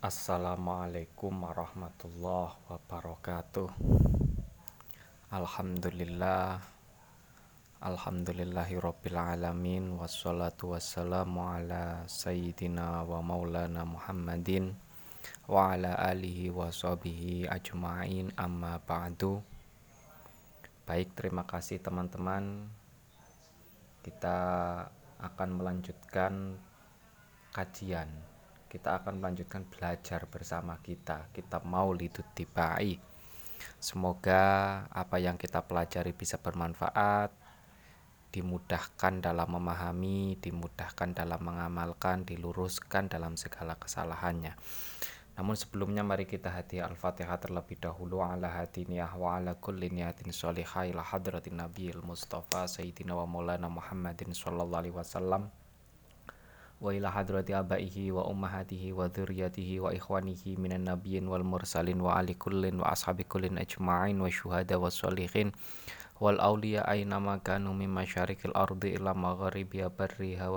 Assalamualaikum 0.00 1.44
warahmatullahi 1.44 2.56
wabarakatuh. 2.72 3.68
Alhamdulillah. 5.28 6.56
Alhamdulillahirabbil 7.84 9.20
alamin. 9.20 10.00
Wassalatu 10.00 10.72
wassalamu 10.72 11.44
ala 11.44 12.08
sayyidina 12.08 13.04
wa 13.04 13.20
maulana 13.20 13.84
Muhammadin 13.84 14.72
wa 15.44 15.76
ala 15.76 15.92
alihi 16.00 16.48
wa 16.48 16.72
sahbihi 16.72 17.52
ajma'in. 17.52 18.32
Amma 18.40 18.80
ba'du. 18.80 19.44
Baik 20.88 21.12
terima 21.12 21.44
kasih 21.44 21.76
teman-teman. 21.76 22.72
Kita 24.00 24.40
akan 25.20 25.60
melanjutkan 25.60 26.56
kajian 27.52 28.29
kita 28.70 29.02
akan 29.02 29.18
melanjutkan 29.18 29.66
belajar 29.66 30.30
bersama 30.30 30.78
kita. 30.78 31.26
Kitab 31.34 31.66
Maulidut 31.66 32.30
Tibai 32.32 33.10
semoga 33.80 34.42
apa 34.92 35.16
yang 35.20 35.36
kita 35.36 35.64
pelajari 35.64 36.12
bisa 36.16 36.40
bermanfaat 36.40 37.32
dimudahkan 38.30 39.18
dalam 39.18 39.48
memahami 39.58 40.38
dimudahkan 40.38 41.18
dalam 41.18 41.42
mengamalkan 41.42 42.22
diluruskan 42.22 43.10
dalam 43.10 43.34
segala 43.34 43.74
kesalahannya. 43.74 44.54
Namun 45.34 45.56
sebelumnya 45.56 46.04
mari 46.04 46.28
kita 46.28 46.52
hati 46.52 46.84
Al-Fatihah 46.84 47.40
terlebih 47.40 47.80
dahulu. 47.80 48.20
Ala 48.20 48.60
hati 48.60 48.84
niyah 48.86 49.10
wa 49.16 49.40
ala 49.40 49.56
kulli 49.56 49.88
niyatin 49.88 50.30
sholihah 50.30 50.86
ila 50.92 51.02
hadratin 51.02 51.58
nabiyil 51.58 52.04
mustafa 52.04 52.68
sayyidina 52.68 53.16
wa 53.16 53.26
maulana 53.26 53.66
Muhammadin 53.66 54.30
sallallahu 54.36 54.78
alaihi 54.84 54.94
wasallam 54.94 55.48
wa 56.80 56.96
ila 56.96 57.12
hadrati 57.12 57.52
abaihi 57.52 58.08
wa 58.08 58.24
ummahatihi 58.24 58.96
wa 58.96 59.08
dzurriyyatihi 59.12 59.80
wa 59.84 59.92
ikhwanihi 59.92 60.56
minan 60.56 60.88
nabiyyin 60.88 61.28
wal 61.28 61.44
mursalin 61.44 62.00
wa 62.00 62.16
ali 62.16 62.34
kullin 62.34 62.80
wa 62.80 62.88
ashabi 62.92 63.24
kullin 63.28 63.60
ajma'in 63.60 64.16
wa 64.16 64.32
syuhada 64.32 64.80
wa 64.80 64.88
sholihin 64.88 65.52
wal 66.20 66.40
awliya 66.40 66.84
aina 66.88 67.20
ma 67.20 67.36
kanu 67.40 67.76
min 67.76 67.92
masyarikil 67.92 68.56
ardi 68.56 68.96
ila 68.96 69.12
magharibiha 69.12 69.92
barriha 69.92 70.48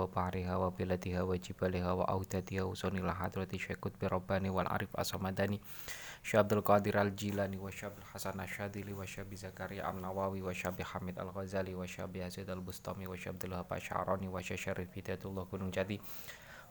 Syabdul 6.24 6.64
Qadir 6.64 6.96
Al-Jilani 6.96 7.60
wa 7.60 7.68
Syabil 7.68 8.00
Hasan 8.08 8.40
Asyadili 8.40 8.96
wa 8.96 9.04
Syabi 9.04 9.36
Zakaria 9.36 9.84
Am-Nawawi 9.84 10.40
wa 10.40 10.56
Syabi 10.56 10.80
Hamid 10.80 11.20
Al-Ghazali 11.20 11.76
wa 11.76 11.84
Syabi 11.84 12.24
Hazid 12.24 12.48
Al-Bustami 12.48 13.04
wa 13.04 13.12
Syabdul 13.12 13.52
Hapa 13.52 13.76
Syarani 13.76 14.32
wa 14.32 14.40
Syarif 14.40 14.88
Hidayatullah 14.88 15.44
Gunung 15.52 15.68
Jati 15.68 16.00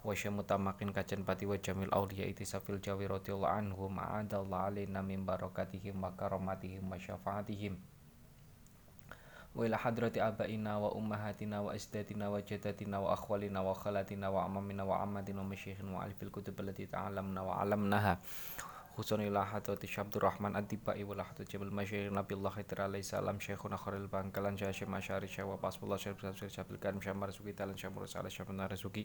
wa 0.02 0.09
Syamutamakin 0.18 0.90
Kacan 0.90 1.22
Pati 1.22 1.46
wa 1.46 1.62
Jamil 1.62 1.94
Auliya 1.94 2.26
Itisafil 2.26 2.81
Jawi 2.81 3.06
radhiyallahu 3.06 3.54
anhum 3.54 3.94
ma'adallah 3.94 4.74
alaina 4.74 5.06
min 5.06 5.22
barakatihim 5.22 6.02
wa 6.02 6.09
karamatihim 6.18 6.90
wa 6.90 6.98
syafaatihim. 6.98 7.78
Wa 9.54 9.70
ila 9.70 9.78
hadrati 9.78 10.18
abaina 10.18 10.81
wa 10.81 10.98
ummahatina 10.98 11.62
wa 11.62 11.78
asdatina 11.78 12.34
wa 12.34 12.42
jadatina 12.42 12.98
wa 13.06 13.14
akhwalina 13.14 13.62
wa 13.62 13.78
khalatina 13.78 14.34
wa 14.34 14.50
amamina 14.50 14.81
wa 14.81 14.98
ammadina 14.98 15.46
wa 15.46 15.54
wa 15.94 16.09
alfil 16.09 16.34
kutub 16.34 16.58
allati 16.58 16.90
ta'alamna 16.90 17.46
wa 17.46 17.62
alamnaha 17.62 18.18
khusun 18.94 19.25
ila 19.25 19.41
hadrati 19.41 19.89
Syabdur 19.89 20.30
Rahman 20.30 20.53
Ad-Dibai 20.53 21.02
wa 21.02 21.17
lahatul 21.17 21.49
Jabal 21.49 21.73
Masyayikh 21.73 22.13
Nabiullah 22.13 22.53
Khidir 22.53 22.86
alaihi 22.86 23.02
salam 23.02 23.41
Syekhuna 23.41 23.73
Khalil 23.73 24.05
Bangkalan 24.05 24.53
Syekh 24.53 24.85
Masyari 24.85 25.25
Syekh 25.25 25.50
wa 25.50 25.58
Pasbullah 25.58 25.97
Syekh 25.97 26.22
Syekh 26.22 26.53
Syekh 26.53 26.77
Karim 26.77 27.02
Syekh 27.02 27.17
Marzuki 27.17 27.58
Talan 27.58 27.73
Syekh 27.73 27.89
Mursalah 27.89 28.30
Syekh 28.30 28.53
Narzuki 28.53 29.02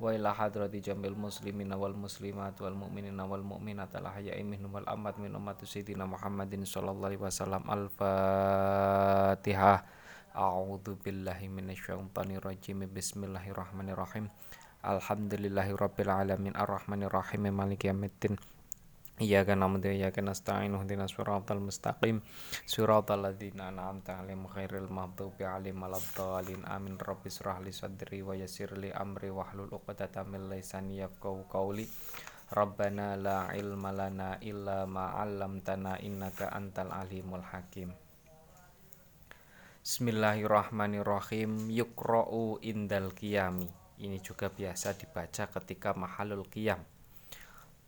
wa 0.00 0.08
hadrati 0.14 0.80
jamil 0.80 1.12
muslimina 1.12 1.76
wal 1.76 1.92
muslimat 1.92 2.56
wal 2.56 2.72
mu'minina 2.72 3.28
wal 3.28 3.44
mu'minat 3.44 3.92
al 4.00 4.08
ahya'i 4.08 4.40
minhum 4.40 4.72
wal 4.72 4.88
amwat 4.88 5.20
min 5.20 5.36
ummati 5.36 5.68
sayyidina 5.68 6.08
Muhammadin 6.08 6.64
sallallahu 6.64 7.12
alaihi 7.12 7.20
wasallam. 7.20 7.68
Al-fatihah. 7.68 9.84
A'udzu 10.32 10.96
billahi 11.04 11.52
minasyaitonir 11.52 12.40
rajim. 12.40 12.88
Bismillahirrahmanirrahim. 12.88 14.32
Alhamdulillahi 14.80 15.76
rabbil 15.76 16.08
alamin. 16.08 16.56
Arrahmanir 16.56 17.12
rahim 17.12 17.52
maliki 17.52 17.92
yaumiddin 17.92 18.40
Iyyaka 19.20 19.52
na'budu 19.52 19.92
wa 19.92 19.94
iyyaka 20.00 20.24
nasta'in 20.24 20.72
ihdinas 20.72 21.12
siratal 21.12 21.60
mustaqim. 21.60 22.24
Siratal 22.64 23.20
ladzina 23.20 23.68
an'amta 23.68 24.16
'alaihim 24.16 24.48
ghairil 24.48 24.88
maghdubi 24.88 25.44
'alaihim 25.44 25.76
waladdallin. 25.76 26.64
Amin. 26.64 26.96
Rabbi 26.96 27.28
israh 27.28 27.60
li 27.60 27.68
sadri 27.68 28.24
wa 28.24 28.32
yassir 28.32 28.72
li 28.80 28.88
amri 28.88 29.28
wahlul 29.28 29.68
'uqdatam 29.76 30.32
min 30.32 30.48
lisani 30.48 31.04
yafqahu 31.04 31.44
qawli. 31.52 31.84
Rabbana 32.48 33.20
la 33.20 33.52
ilma 33.52 33.92
lana 33.92 34.40
illa 34.40 34.88
ma 34.88 35.12
'allamtana 35.12 36.00
innaka 36.00 36.48
antal 36.56 36.88
alimul 36.88 37.44
hakim. 37.44 37.92
Bismillahirrahmanirrahim. 39.84 41.68
Yukra'u 41.68 42.56
indal 42.64 43.12
qiyami. 43.12 43.68
Ini 44.00 44.16
juga 44.24 44.48
biasa 44.48 44.96
dibaca 44.96 45.44
ketika 45.60 45.92
mahalul 45.92 46.48
qiyam 46.48 46.80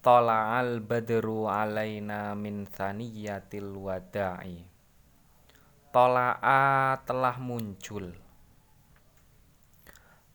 Tala'al 0.03 0.83
badru 0.83 1.47
alaina 1.47 2.35
min 2.35 2.67
thaniyatil 2.67 3.71
wada'i. 3.79 4.59
Tola'a 5.95 6.99
telah 7.07 7.39
muncul. 7.39 8.11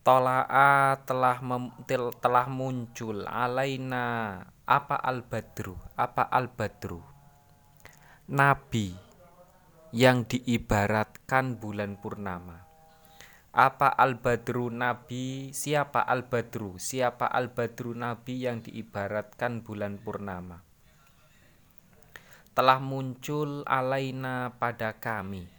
Tola'a 0.07 1.03
telah 1.03 1.43
mem, 1.43 1.75
telah 2.23 2.47
muncul 2.47 3.27
alaina. 3.27 4.39
Apa 4.63 5.03
al 5.03 5.27
badru? 5.27 5.75
Apa 5.99 6.31
al 6.31 6.47
badru? 6.47 7.03
Nabi 8.31 8.95
yang 9.91 10.23
diibaratkan 10.23 11.59
bulan 11.59 11.99
purnama 11.99 12.66
apa 13.57 13.89
al-badru 13.89 14.69
nabi? 14.69 15.49
Siapa 15.49 16.05
al-badru? 16.05 16.77
Siapa 16.77 17.25
al-badru 17.25 17.97
nabi 17.97 18.45
yang 18.45 18.61
diibaratkan 18.61 19.65
bulan 19.65 19.97
purnama? 19.97 20.61
Telah 22.53 22.77
muncul 22.77 23.65
alaina 23.65 24.53
pada 24.61 25.01
kami. 25.01 25.49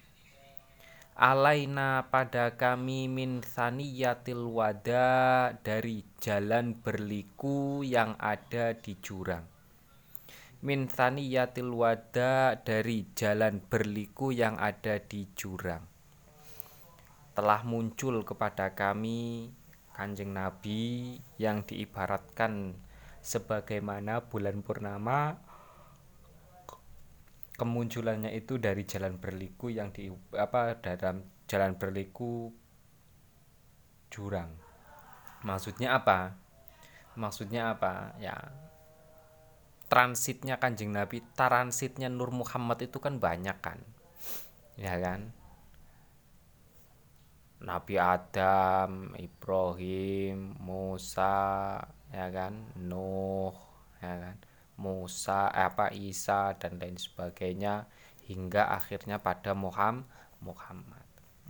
Alaina 1.18 2.06
pada 2.06 2.54
kami 2.54 3.10
min 3.10 3.42
saniyatil 3.42 4.46
wada 4.46 5.50
dari 5.66 6.06
jalan 6.22 6.78
berliku 6.78 7.82
yang 7.82 8.14
ada 8.22 8.78
di 8.78 8.94
jurang. 9.02 9.42
Min 10.62 10.86
saniyatil 10.86 11.74
wada 11.74 12.62
dari 12.62 13.10
jalan 13.18 13.58
berliku 13.58 14.30
yang 14.30 14.54
ada 14.62 15.02
di 15.02 15.26
jurang 15.34 15.97
telah 17.38 17.62
muncul 17.62 18.26
kepada 18.26 18.74
kami 18.74 19.54
Kanjeng 19.94 20.34
Nabi 20.34 21.14
yang 21.38 21.62
diibaratkan 21.62 22.74
sebagaimana 23.22 24.26
bulan 24.26 24.58
purnama. 24.58 25.38
Kemunculannya 27.54 28.34
itu 28.34 28.58
dari 28.58 28.82
jalan 28.82 29.22
berliku 29.22 29.70
yang 29.70 29.94
di 29.94 30.10
apa 30.34 30.82
dalam 30.82 31.22
jalan 31.46 31.78
berliku 31.78 32.50
jurang. 34.10 34.50
Maksudnya 35.46 35.94
apa? 35.94 36.34
Maksudnya 37.14 37.70
apa? 37.70 38.18
Ya 38.18 38.34
transitnya 39.86 40.58
kanjeng 40.58 40.90
nabi 40.90 41.22
transitnya 41.38 42.10
Nur 42.10 42.34
Muhammad 42.34 42.82
itu 42.82 42.98
kan 42.98 43.22
banyak 43.22 43.62
kan? 43.62 43.78
Ya 44.74 44.98
kan 44.98 45.37
Nabi 47.58 47.98
Adam, 47.98 49.18
Ibrahim, 49.18 50.54
Musa, 50.62 51.82
ya 52.14 52.26
kan, 52.30 52.70
Nuh, 52.78 53.54
ya 53.98 54.14
kan, 54.14 54.36
Musa, 54.78 55.50
apa 55.50 55.90
Isa 55.90 56.54
dan 56.54 56.78
lain 56.78 56.94
sebagainya 56.94 57.90
hingga 58.30 58.70
akhirnya 58.70 59.18
pada 59.18 59.58
Muhammad. 59.58 60.06
Muhammad. 60.38 61.02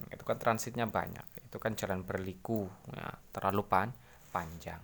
Itu 0.09 0.25
kan 0.25 0.41
transitnya 0.41 0.89
banyak. 0.89 1.45
Itu 1.45 1.61
kan 1.61 1.77
jalan 1.77 2.01
berliku, 2.09 2.65
ya, 2.89 3.13
terlalu 3.29 3.69
pan 3.69 3.93
panjang. 4.33 4.81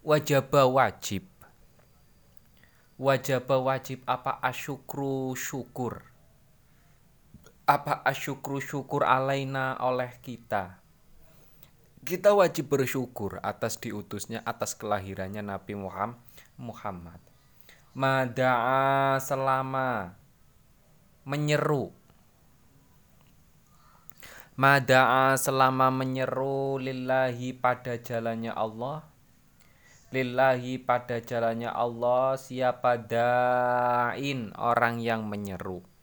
Wajaba 0.00 0.64
wajib. 0.64 1.28
Wajaba 2.96 3.60
wajib 3.60 4.06
apa 4.08 4.40
asyukru 4.40 5.36
syukur 5.36 6.13
apa 7.64 8.04
asyukru 8.04 8.60
syukur 8.60 9.08
alaina 9.08 9.80
oleh 9.80 10.12
kita? 10.20 10.84
Kita 12.04 12.36
wajib 12.36 12.68
bersyukur 12.68 13.40
atas 13.40 13.80
diutusnya 13.80 14.44
atas 14.44 14.76
kelahirannya 14.76 15.40
Nabi 15.40 15.72
Muhammad. 16.60 17.16
Mada'a 17.96 19.16
selama 19.16 20.12
menyeru. 21.24 21.88
Mada'a 24.60 25.32
selama 25.40 25.88
menyeru 25.88 26.76
lillahi 26.76 27.56
pada 27.56 27.96
jalannya 27.96 28.52
Allah. 28.52 29.08
Lillahi 30.12 30.84
pada 30.84 31.16
jalannya 31.24 31.72
Allah 31.72 32.36
siapa 32.36 33.00
da'in 33.00 34.52
orang 34.60 35.00
yang 35.00 35.24
menyeru 35.24 35.93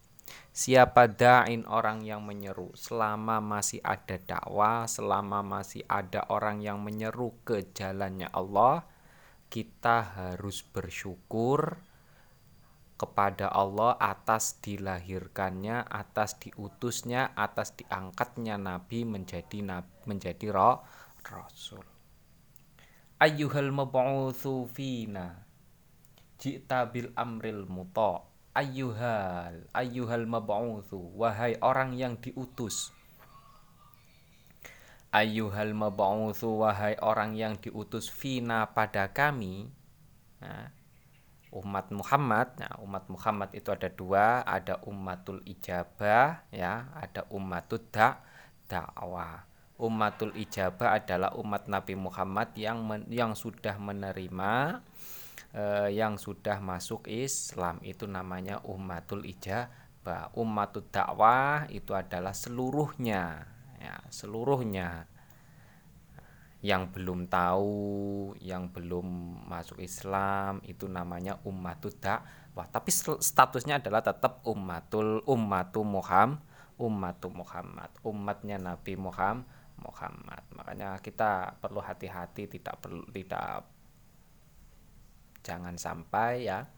siapa 0.52 1.08
da'in 1.08 1.64
orang 1.68 2.04
yang 2.04 2.22
menyeru? 2.24 2.76
Selama 2.76 3.40
masih 3.40 3.80
ada 3.82 4.20
dakwah 4.20 4.86
selama 4.86 5.40
masih 5.44 5.84
ada 5.88 6.28
orang 6.28 6.60
yang 6.60 6.84
menyeru 6.84 7.34
ke 7.48 7.72
jalannya 7.72 8.28
Allah 8.32 8.84
kita 9.52 10.16
harus 10.16 10.64
bersyukur 10.64 11.76
kepada 12.96 13.50
Allah 13.50 13.98
atas 13.98 14.62
dilahirkannya, 14.64 15.84
atas 15.90 16.38
diutusnya, 16.38 17.36
atas 17.36 17.76
diangkatnya 17.76 18.56
Nabi 18.56 19.04
menjadi 19.04 19.84
menjadi 20.06 20.48
roh, 20.54 20.86
rasul. 21.26 21.84
Ayyuhal 23.20 23.74
mab'utsu 23.76 24.70
fina 24.72 25.44
ji'ta 26.40 26.88
bil 26.88 27.12
amril 27.18 27.66
muta 27.68 28.31
ayyuhal 28.52 29.68
ayyuhal 29.72 30.28
mab'utsu 30.28 31.00
wahai 31.16 31.56
orang 31.64 31.96
yang 31.96 32.20
diutus. 32.20 32.92
Ayyuhal 35.12 35.76
mab'utsu 35.76 36.64
wahai 36.64 36.96
orang 37.04 37.36
yang 37.36 37.60
diutus 37.60 38.08
fina 38.08 38.72
pada 38.72 39.12
kami. 39.12 39.68
Nah, 40.40 40.72
umat 41.52 41.92
Muhammad. 41.92 42.56
Nah 42.60 42.80
umat 42.80 43.08
Muhammad 43.12 43.52
itu 43.52 43.72
ada 43.72 43.92
dua. 43.92 44.44
Ada 44.48 44.80
umatul 44.88 45.44
ijabah 45.44 46.48
ya. 46.52 46.92
Ada 46.96 47.28
umatul 47.32 47.84
da 47.92 48.24
dakwah 48.72 49.52
umatul 49.82 50.30
ijabah 50.38 51.02
adalah 51.02 51.34
umat 51.42 51.66
Nabi 51.66 51.98
Muhammad 51.98 52.54
yang 52.54 52.86
men, 52.86 53.10
yang 53.10 53.34
sudah 53.34 53.82
menerima 53.82 54.86
eh, 55.56 55.90
yang 55.96 56.16
sudah 56.16 56.60
masuk 56.64 57.08
Islam 57.08 57.80
itu 57.84 58.08
namanya 58.08 58.64
umatul 58.68 59.24
ijabah 59.24 60.34
umatul 60.36 60.88
dakwah 60.90 61.68
itu 61.70 61.94
adalah 61.94 62.34
seluruhnya 62.34 63.46
ya 63.82 63.96
seluruhnya 64.14 65.10
yang 66.62 66.94
belum 66.94 67.26
tahu, 67.26 68.38
yang 68.38 68.70
belum 68.70 69.02
masuk 69.50 69.82
Islam 69.82 70.62
itu 70.62 70.86
namanya 70.86 71.42
umatul 71.42 71.90
dakwah. 71.98 72.70
Tapi 72.70 72.94
statusnya 73.18 73.82
adalah 73.82 74.06
tetap 74.06 74.46
umatul 74.46 75.26
ummatu 75.26 75.82
Muhammad, 75.82 76.38
ummatu 76.78 77.34
Muhammad, 77.34 77.90
umatnya 78.06 78.62
Nabi 78.62 78.94
Muhammad 78.94 79.50
Muhammad. 79.82 80.44
Makanya 80.54 81.02
kita 81.02 81.58
perlu 81.58 81.82
hati-hati 81.82 82.46
tidak 82.46 82.78
perlu 82.78 83.10
tidak 83.10 83.66
jangan 85.42 85.76
sampai 85.78 86.46
ya 86.48 86.70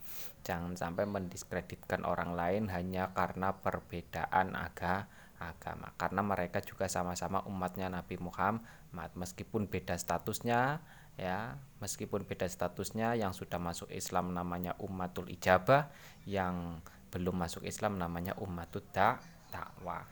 jangan 0.43 0.75
sampai 0.75 1.07
mendiskreditkan 1.07 2.03
orang 2.03 2.35
lain 2.35 2.67
hanya 2.67 3.15
karena 3.15 3.55
perbedaan 3.55 4.59
aga, 4.59 5.07
agama. 5.39 5.95
Karena 5.95 6.19
mereka 6.19 6.59
juga 6.59 6.91
sama-sama 6.91 7.47
umatnya 7.47 7.87
Nabi 7.87 8.19
Muhammad. 8.19 9.09
Meskipun 9.15 9.71
beda 9.71 9.95
statusnya 9.95 10.83
ya 11.13 11.61
meskipun 11.77 12.25
beda 12.25 12.49
statusnya 12.49 13.13
yang 13.13 13.37
sudah 13.37 13.61
masuk 13.61 13.89
Islam 13.93 14.33
namanya 14.33 14.73
umatul 14.81 15.29
ijabah 15.29 15.93
yang 16.25 16.81
belum 17.13 17.37
masuk 17.37 17.61
Islam 17.69 18.01
namanya 18.01 18.33
umatul 18.41 18.81
dakwah 18.89 20.09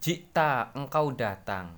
Jika 0.00 0.72
engkau 0.72 1.12
datang 1.12 1.76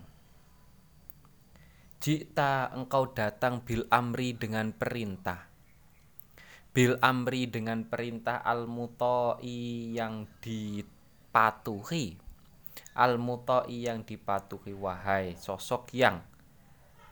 Jika 2.05 2.69
engkau 2.77 3.17
datang 3.17 3.65
bil 3.65 3.89
amri 3.89 4.37
dengan 4.37 4.77
perintah. 4.77 5.49
Bil 6.69 7.01
amri 7.01 7.49
dengan 7.49 7.89
perintah 7.89 8.45
al-mutoi 8.45 9.97
yang 9.97 10.29
dipatuhi. 10.45 12.21
Al-mutoi 13.01 13.89
yang 13.89 14.05
dipatuhi 14.05 14.77
Wahai 14.77 15.33
sosok 15.41 15.97
yang 15.97 16.21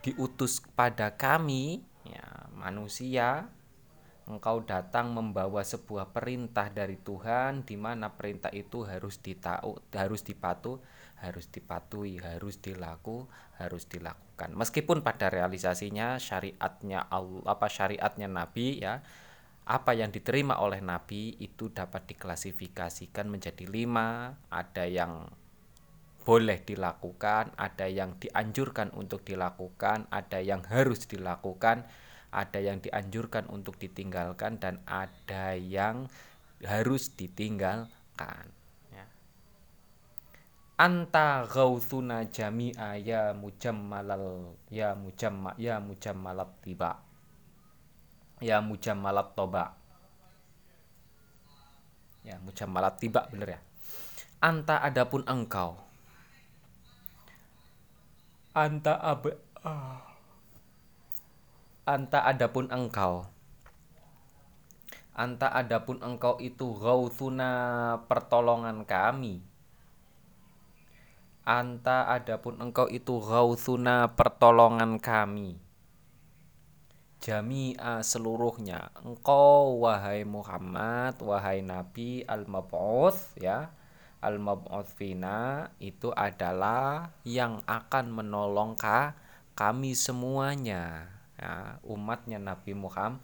diutus 0.04 0.60
kepada 0.60 1.16
kami 1.16 1.80
ya 2.04 2.52
Manusia. 2.52 3.48
Engkau 4.28 4.60
datang 4.60 5.16
membawa 5.16 5.64
sebuah 5.64 6.12
perintah 6.12 6.68
dari 6.68 7.00
Tuhan 7.00 7.64
di 7.64 7.80
mana 7.80 8.12
perintah 8.12 8.52
itu 8.52 8.84
harus 8.84 9.16
ditau 9.24 9.80
harus 9.88 10.20
dipatuh 10.20 10.84
harus 11.22 11.46
dipatuhi 11.48 12.18
harus 12.18 12.58
dilaku 12.58 13.30
harus 13.56 13.86
dilakukan 13.86 14.52
meskipun 14.58 15.06
pada 15.06 15.30
realisasinya 15.30 16.18
syariatnya 16.18 17.06
Allah 17.08 17.46
apa 17.46 17.66
syariatnya 17.70 18.26
Nabi 18.26 18.82
ya 18.82 19.00
apa 19.62 19.94
yang 19.94 20.10
diterima 20.10 20.58
oleh 20.58 20.82
Nabi 20.82 21.38
itu 21.38 21.70
dapat 21.70 22.10
diklasifikasikan 22.10 23.30
menjadi 23.30 23.70
lima 23.70 24.34
ada 24.50 24.84
yang 24.84 25.30
boleh 26.26 26.58
dilakukan 26.66 27.54
ada 27.54 27.86
yang 27.86 28.18
dianjurkan 28.18 28.90
untuk 28.98 29.22
dilakukan 29.22 30.10
ada 30.10 30.42
yang 30.42 30.66
harus 30.66 31.06
dilakukan 31.06 31.86
ada 32.32 32.58
yang 32.58 32.80
dianjurkan 32.80 33.46
untuk 33.52 33.76
ditinggalkan 33.76 34.56
dan 34.56 34.80
ada 34.88 35.52
yang 35.52 36.08
harus 36.64 37.12
ditinggalkan. 37.12 38.48
Anta 40.82 41.46
gauthuna 41.46 42.26
jami'a 42.26 42.98
ya 42.98 43.30
mujammalal 43.38 44.58
ya 44.66 44.98
mujamma 44.98 45.54
ya 45.54 45.78
mujammalat 45.78 46.50
tiba. 46.58 46.98
Ya 48.42 48.58
mujammalat 48.58 49.38
toba. 49.38 49.78
Ya 52.26 52.42
mujammalat 52.42 52.98
tiba 52.98 53.30
bener 53.30 53.54
ya. 53.54 53.60
Anta 54.42 54.82
adapun 54.82 55.22
engkau. 55.30 55.78
Anta 58.50 58.98
ab 58.98 59.30
ah 59.62 60.02
anta 61.86 62.26
adapun 62.26 62.66
engkau. 62.74 63.30
Anta 65.14 65.46
adapun 65.46 66.02
engkau 66.02 66.42
itu 66.42 66.74
gauthuna 66.74 67.50
pertolongan 68.10 68.82
kami 68.82 69.51
anta 71.42 72.06
adapun 72.06 72.62
engkau 72.62 72.86
itu 72.86 73.18
gauthuna 73.18 74.14
pertolongan 74.14 75.02
kami. 75.02 75.58
Jami'a 77.22 78.02
seluruhnya. 78.02 78.90
Engkau 78.98 79.86
wahai 79.86 80.26
Muhammad 80.26 81.22
wahai 81.22 81.62
Nabi 81.62 82.26
al-mab'uts 82.26 83.38
ya. 83.38 83.70
Al-mab'uts 84.22 84.94
fina 84.94 85.70
itu 85.82 86.10
adalah 86.14 87.14
yang 87.26 87.62
akan 87.66 88.10
menolong 88.10 88.74
kami 89.54 89.94
semuanya. 89.94 91.10
Ya, 91.38 91.82
umatnya 91.82 92.38
Nabi 92.38 92.74
Muhammad 92.74 93.22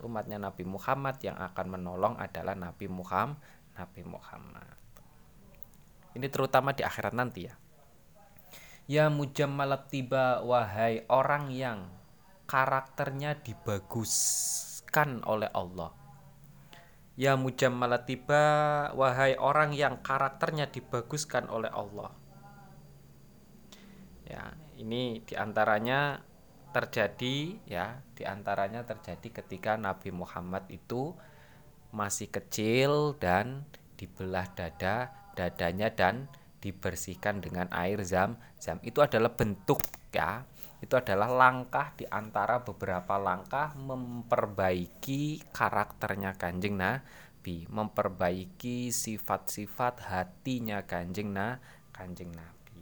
umatnya 0.00 0.40
Nabi 0.40 0.64
Muhammad 0.64 1.20
yang 1.20 1.36
akan 1.36 1.76
menolong 1.76 2.16
adalah 2.16 2.56
Nabi 2.56 2.88
Muhammad 2.88 3.36
Nabi 3.76 4.00
Muhammad. 4.08 4.76
Ini 6.16 6.26
terutama 6.32 6.72
di 6.72 6.80
akhirat 6.80 7.12
nanti 7.12 7.50
ya 7.50 7.54
ya 8.84 9.08
mujammalat 9.08 9.88
tiba 9.88 10.44
wahai 10.44 11.08
orang 11.08 11.48
yang 11.48 11.88
karakternya 12.44 13.40
dibaguskan 13.40 15.24
oleh 15.24 15.48
Allah. 15.56 15.92
Ya 17.14 17.38
mujammalat 17.38 18.10
tiba 18.10 18.42
wahai 18.92 19.38
orang 19.38 19.72
yang 19.72 20.02
karakternya 20.02 20.68
dibaguskan 20.68 21.48
oleh 21.48 21.70
Allah. 21.70 22.10
Ya 24.26 24.52
ini 24.76 25.22
di 25.22 25.34
antaranya 25.38 26.20
terjadi 26.74 27.54
ya 27.70 28.02
di 28.18 28.26
antaranya 28.26 28.82
terjadi 28.82 29.42
ketika 29.42 29.78
Nabi 29.78 30.10
Muhammad 30.10 30.66
itu 30.66 31.14
masih 31.94 32.26
kecil 32.26 33.14
dan 33.22 33.62
dibelah 33.94 34.50
dada 34.58 35.14
dadanya 35.38 35.94
dan 35.94 36.26
dibersihkan 36.64 37.44
dengan 37.44 37.68
air 37.68 38.00
zam 38.08 38.40
zam. 38.56 38.80
Itu 38.80 39.04
adalah 39.04 39.36
bentuk 39.36 39.84
ya. 40.08 40.48
Itu 40.80 40.96
adalah 40.96 41.28
langkah 41.28 41.92
di 41.92 42.08
antara 42.08 42.64
beberapa 42.64 43.20
langkah 43.20 43.76
memperbaiki 43.76 45.52
karakternya 45.52 46.32
kanjeng 46.40 46.80
Nabi 46.80 47.68
memperbaiki 47.68 48.88
sifat-sifat 48.88 50.08
hatinya 50.08 50.88
kanjeng 50.88 51.36
na 51.36 51.60
kanjeng 51.92 52.32
Nabi. 52.32 52.80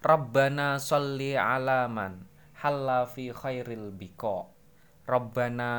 Rabbana 0.00 0.80
sholli 0.80 1.36
ala 1.36 1.84
man 1.92 2.24
halla 2.64 3.04
fi 3.04 3.28
khairil 3.32 3.92
biko 3.92 4.56
Rabbana 5.06 5.70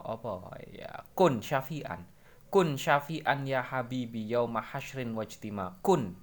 apa? 0.00 0.56
Ya 0.72 1.04
kun 1.12 1.44
syafi'an 1.44 2.08
kun 2.52 2.76
syafi'an 2.76 3.48
ya 3.48 3.64
habibi 3.64 4.28
yauma 4.28 4.60
hasyrin 4.60 5.16
wajtima 5.16 5.80
kun. 5.80 6.20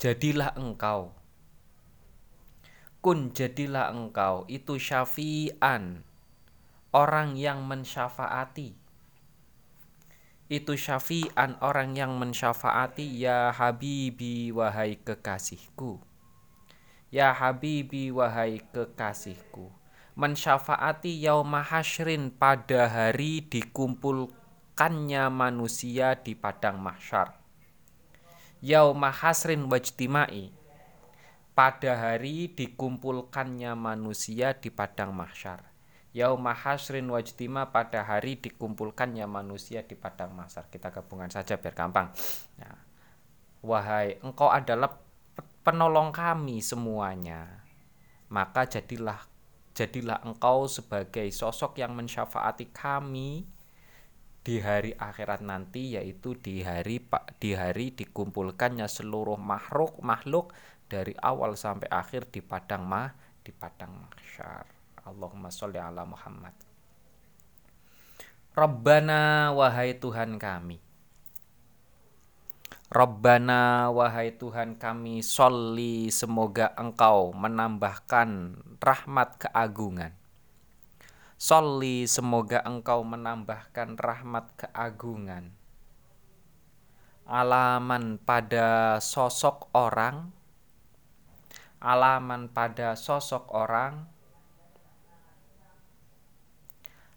Jadilah 0.00 0.56
engkau. 0.56 1.12
Kun 3.04 3.36
jadilah 3.36 3.92
engkau. 3.92 4.48
Itu 4.48 4.80
syafi'an. 4.80 6.00
Orang 6.96 7.36
yang 7.36 7.60
mensyafaati. 7.68 8.72
Itu 10.48 10.80
syafi'an 10.80 11.60
orang 11.60 11.92
yang 11.92 12.16
mensyafaati 12.16 13.20
ya 13.20 13.52
habibi 13.52 14.48
wahai 14.48 14.96
kekasihku. 14.96 16.00
Ya 17.12 17.36
habibi 17.36 18.08
wahai 18.08 18.64
kekasihku. 18.72 19.68
Mensyafaati 20.16 21.20
yauma 21.20 21.60
hasyrin 21.60 22.32
pada 22.32 22.88
hari 22.88 23.44
dikumpulkannya 24.74 25.30
manusia 25.30 26.18
di 26.18 26.34
padang 26.34 26.82
mahsyar. 26.82 27.30
Yauma 28.58 29.14
hasrin 29.14 29.70
wajtimai. 29.70 30.50
Pada 31.54 31.94
hari 31.94 32.50
dikumpulkannya 32.50 33.70
manusia 33.78 34.58
di 34.58 34.74
padang 34.74 35.14
mahsyar. 35.14 35.62
Yauma 36.10 36.58
hasrin 36.58 37.06
wajtima 37.06 37.70
pada 37.70 38.02
hari 38.02 38.34
dikumpulkannya 38.34 39.22
manusia 39.30 39.86
di 39.86 39.94
padang 39.94 40.34
mahsyar. 40.34 40.66
Kita 40.66 40.90
gabungan 40.90 41.30
saja 41.30 41.54
biar 41.54 41.78
gampang. 41.78 42.10
Nah, 42.58 42.74
wahai 43.62 44.18
engkau 44.26 44.50
adalah 44.50 44.90
penolong 45.62 46.10
kami 46.10 46.58
semuanya. 46.58 47.62
Maka 48.26 48.66
jadilah 48.66 49.22
jadilah 49.70 50.18
engkau 50.26 50.66
sebagai 50.66 51.30
sosok 51.30 51.78
yang 51.78 51.94
mensyafaati 51.94 52.74
kami 52.74 53.53
di 54.44 54.60
hari 54.60 54.92
akhirat 54.92 55.40
nanti 55.40 55.96
yaitu 55.96 56.36
di 56.36 56.60
hari 56.60 57.00
di 57.40 57.56
hari 57.56 57.96
dikumpulkannya 57.96 58.84
seluruh 58.84 59.40
makhluk 59.40 59.96
makhluk 60.04 60.52
dari 60.84 61.16
awal 61.16 61.56
sampai 61.56 61.88
akhir 61.88 62.28
di 62.28 62.44
padang 62.44 62.84
mah 62.84 63.08
di 63.40 63.50
padang 63.56 64.04
mahsyar. 64.04 64.68
Allahumma 65.04 65.48
sholli 65.48 65.80
ala 65.80 66.04
Muhammad. 66.04 66.52
Rabbana 68.56 69.50
wahai 69.52 69.96
Tuhan 69.96 70.36
kami. 70.40 70.80
Rabbana 72.88 73.90
wahai 73.90 74.36
Tuhan 74.36 74.78
kami 74.78 75.24
sholli 75.24 76.12
semoga 76.14 76.70
engkau 76.78 77.32
menambahkan 77.34 78.60
rahmat 78.78 79.40
keagungan. 79.40 80.23
Sholli 81.34 82.06
semoga 82.06 82.62
engkau 82.62 83.02
menambahkan 83.02 83.98
rahmat 83.98 84.54
keagungan. 84.54 85.50
Alaman 87.26 88.22
pada 88.22 89.02
sosok 89.02 89.66
orang. 89.74 90.30
Alaman 91.82 92.46
pada 92.54 92.94
sosok 92.94 93.50
orang. 93.50 94.06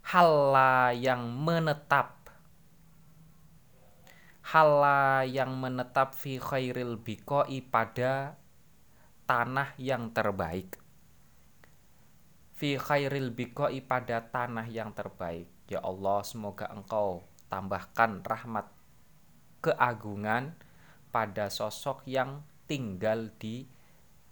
Halla 0.08 0.96
yang 0.96 1.28
menetap 1.36 2.18
hala 4.48 5.28
yang 5.28 5.60
menetap 5.60 6.16
fi 6.16 6.40
khairil 6.40 6.96
bikoi 6.96 7.60
pada 7.60 8.40
tanah 9.28 9.76
yang 9.76 10.08
terbaik 10.16 10.80
fi 12.58 12.74
khairil 12.82 13.30
bikoi 13.30 13.86
pada 13.86 14.26
tanah 14.34 14.66
yang 14.66 14.90
terbaik. 14.98 15.46
Ya 15.70 15.80
Allah 15.86 16.26
semoga 16.26 16.66
engkau 16.74 17.22
tambahkan 17.54 18.26
rahmat 18.26 18.66
keagungan 19.62 20.58
pada 21.14 21.54
sosok 21.54 22.02
yang 22.10 22.42
tinggal 22.66 23.30
di 23.38 23.70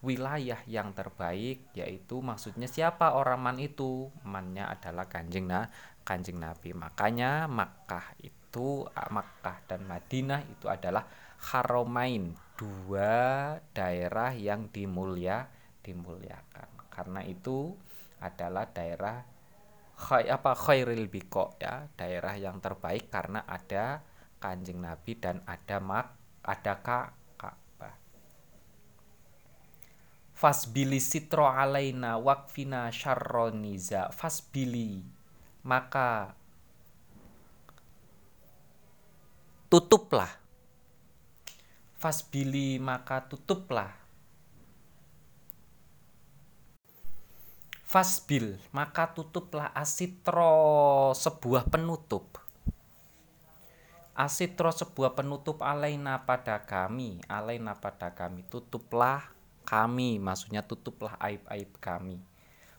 wilayah 0.02 0.62
yang 0.70 0.94
terbaik 0.94 1.74
yaitu 1.74 2.22
maksudnya 2.22 2.66
siapa 2.66 3.14
orang 3.14 3.42
man 3.42 3.58
itu? 3.62 4.10
Mannya 4.26 4.74
adalah 4.74 5.06
kanjeng 5.06 5.46
nah 5.46 5.70
kanjeng 6.02 6.42
nabi. 6.42 6.74
Makanya 6.74 7.46
Makkah 7.46 8.18
itu 8.22 8.90
Makkah 8.90 9.62
dan 9.70 9.86
Madinah 9.86 10.42
itu 10.50 10.66
adalah 10.66 11.06
Haromain 11.46 12.34
dua 12.58 13.54
daerah 13.76 14.34
yang 14.34 14.70
dimulia 14.74 15.46
dimuliakan. 15.86 16.90
Karena 16.90 17.22
itu 17.22 17.76
adalah 18.22 18.70
daerah 18.70 19.24
khay, 19.96 20.28
apa 20.28 20.54
khairil 20.54 21.08
biko 21.08 21.56
ya. 21.58 21.88
Daerah 21.96 22.36
yang 22.36 22.60
terbaik 22.60 23.10
karena 23.10 23.44
ada 23.48 24.04
kanjeng 24.38 24.84
Nabi 24.84 25.18
dan 25.18 25.42
ada 25.48 25.80
mak 25.82 26.08
ada 26.46 26.74
Ka'bah. 26.78 27.96
Fasbili 30.36 31.02
sitro 31.02 31.50
alaina 31.50 32.22
wakfina 32.22 32.94
syarroniza 32.94 34.14
fasbili. 34.14 35.02
Maka 35.66 36.38
tutuplah. 39.66 40.30
Fasbili 41.98 42.78
maka 42.78 43.26
tutuplah 43.26 44.05
fasbil 47.86 48.58
maka 48.74 49.14
tutuplah 49.14 49.70
asitro 49.78 51.14
sebuah 51.14 51.70
penutup. 51.70 52.42
Asitro 54.16 54.72
sebuah 54.74 55.14
penutup 55.14 55.62
alaina 55.62 56.26
pada 56.26 56.66
kami. 56.66 57.22
Alaina 57.30 57.78
pada 57.78 58.12
kami 58.12 58.48
tutuplah 58.50 59.30
kami. 59.68 60.18
Maksudnya 60.18 60.66
tutuplah 60.66 61.20
aib-aib 61.22 61.78
kami. 61.78 62.20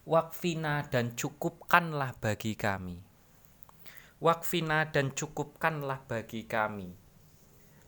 Wakfina 0.07 0.87
dan 0.89 1.13
cukupkanlah 1.13 2.17
bagi 2.19 2.57
kami. 2.57 3.03
Wakfina 4.17 4.89
dan 4.89 5.13
cukupkanlah 5.13 6.09
bagi 6.09 6.49
kami. 6.49 6.89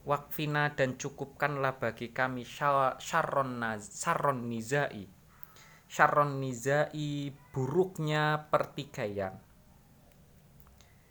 Wakfina 0.05 0.77
dan 0.77 1.01
cukupkanlah 1.01 1.81
bagi 1.81 2.13
kami 2.13 2.45
syarron, 2.45 3.61
syarron 3.81 4.45
nizai. 4.45 5.18
Syarron 5.89 6.37
nizai 6.39 7.33
buruknya 7.53 8.53
pertikaian. 8.53 9.41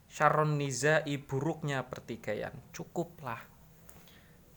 Syarron 0.06 0.62
nizai 0.62 1.18
buruknya 1.18 1.90
pertikaian. 1.90 2.54
Cukuplah. 2.70 3.42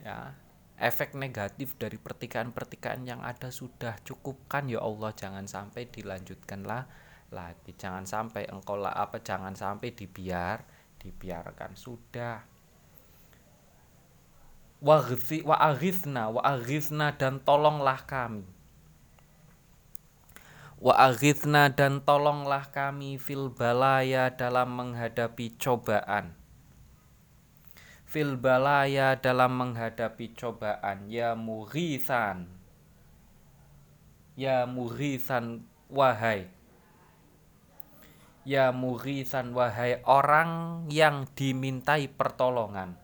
Ya, 0.01 0.37
efek 0.81 1.13
negatif 1.13 1.77
dari 1.77 2.01
pertikaian-pertikaian 2.01 3.05
yang 3.05 3.21
ada 3.21 3.53
sudah 3.53 4.01
cukupkan 4.01 4.65
ya 4.65 4.81
Allah 4.81 5.13
jangan 5.13 5.45
sampai 5.45 5.93
dilanjutkanlah 5.93 6.89
lagi 7.31 7.77
jangan 7.77 8.09
sampai 8.09 8.49
engkau 8.49 8.81
lah 8.81 8.97
apa 8.97 9.21
jangan 9.21 9.53
sampai 9.53 9.93
dibiar 9.93 10.65
dibiarkan 10.97 11.77
sudah 11.77 12.41
wa 14.81 15.57
aghithna 15.61 16.33
wa 16.33 16.41
aghithna 16.43 17.13
dan 17.15 17.45
tolonglah 17.45 18.01
kami 18.09 18.49
wa 20.81 20.97
aghithna 20.97 21.69
dan 21.69 22.01
tolonglah 22.01 22.73
kami 22.73 23.21
fil 23.21 23.53
balaya 23.53 24.33
dalam 24.33 24.73
menghadapi 24.73 25.57
cobaan. 25.61 26.37
Fil 28.09 28.35
balaya 28.35 29.15
dalam 29.15 29.55
menghadapi 29.55 30.35
cobaan. 30.35 31.07
Ya 31.07 31.37
mughithan. 31.39 32.51
Ya 34.35 34.67
mughithan 34.67 35.63
wahai. 35.87 36.51
Ya 38.41 38.73
mughisan 38.73 39.53
wahai 39.53 40.01
orang 40.09 40.85
yang 40.89 41.29
dimintai 41.37 42.09
pertolongan 42.09 43.00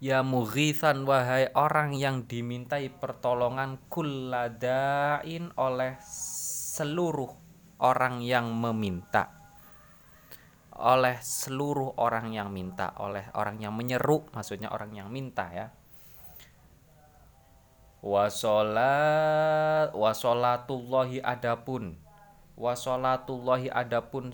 Ya 0.00 0.24
mughisan 0.24 1.04
wahai 1.04 1.52
orang 1.52 1.92
yang 1.92 2.24
dimintai 2.24 2.88
pertolongan 2.88 3.76
kulladain 3.92 5.52
oleh 5.60 6.00
seluruh 6.80 7.28
orang 7.84 8.24
yang 8.24 8.48
meminta. 8.48 9.28
Oleh 10.72 11.20
seluruh 11.20 12.00
orang 12.00 12.32
yang 12.32 12.48
minta 12.48 12.96
oleh 12.96 13.28
orang 13.36 13.60
yang 13.60 13.76
menyeru 13.76 14.24
maksudnya 14.32 14.72
orang 14.72 14.96
yang 14.96 15.12
minta 15.12 15.52
ya. 15.52 15.68
Wasolat 18.00 19.92
wasolatullahi 19.92 21.20
adapun 21.20 22.00
wasolatullahi 22.56 23.68
adapun 23.68 24.32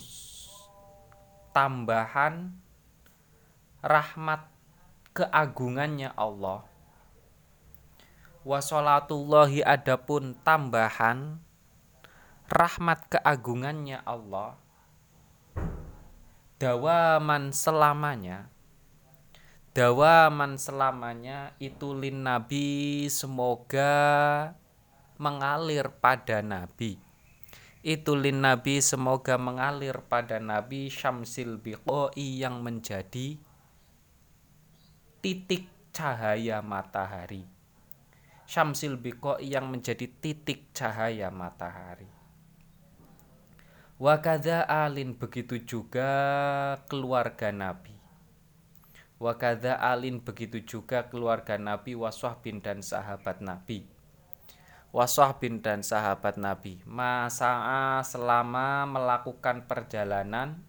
tambahan 1.50 2.54
rahmat 3.82 4.55
keagungannya 5.16 6.12
Allah. 6.12 6.68
Wasolatullahi 8.44 9.64
adapun 9.64 10.36
tambahan 10.44 11.40
rahmat 12.52 13.08
keagungannya 13.08 14.04
Allah. 14.04 14.60
Dawaman 16.60 17.56
selamanya 17.56 18.52
dawaman 19.76 20.56
selamanya 20.56 21.52
itu 21.60 21.92
lin 21.92 22.24
nabi 22.24 23.04
semoga 23.12 24.56
mengalir 25.20 25.92
pada 26.00 26.40
nabi. 26.40 26.96
Itu 27.84 28.16
lin 28.16 28.40
nabi 28.40 28.80
semoga 28.80 29.36
mengalir 29.36 30.00
pada 30.08 30.40
nabi 30.40 30.88
syamsil 30.88 31.60
biqoi 31.60 32.40
yang 32.40 32.64
menjadi 32.64 33.36
titik 35.20 35.68
cahaya 35.92 36.60
matahari 36.60 37.44
syamsil 38.46 38.98
biqoi 39.00 39.50
yang 39.50 39.68
menjadi 39.68 40.06
titik 40.20 40.70
cahaya 40.76 41.32
matahari 41.32 42.16
Wakada 43.96 44.68
alin 44.68 45.16
begitu 45.16 45.56
juga 45.64 46.12
keluarga 46.84 47.48
Nabi. 47.48 47.96
Wakada 49.16 49.80
alin 49.80 50.20
begitu 50.20 50.60
juga 50.60 51.08
keluarga 51.08 51.56
Nabi 51.56 51.96
bin 52.44 52.60
dan 52.60 52.84
sahabat 52.84 53.40
Nabi. 53.40 53.88
bin 55.40 55.64
dan 55.64 55.80
sahabat 55.80 56.36
Nabi. 56.36 56.84
Masa 56.84 57.56
selama 58.04 58.84
melakukan 58.84 59.64
perjalanan 59.64 60.60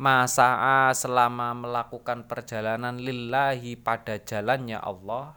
Masa 0.00 0.56
selama 0.96 1.52
melakukan 1.52 2.24
perjalanan 2.24 2.96
lillahi 2.96 3.76
pada 3.76 4.16
jalannya 4.16 4.80
Allah. 4.80 5.36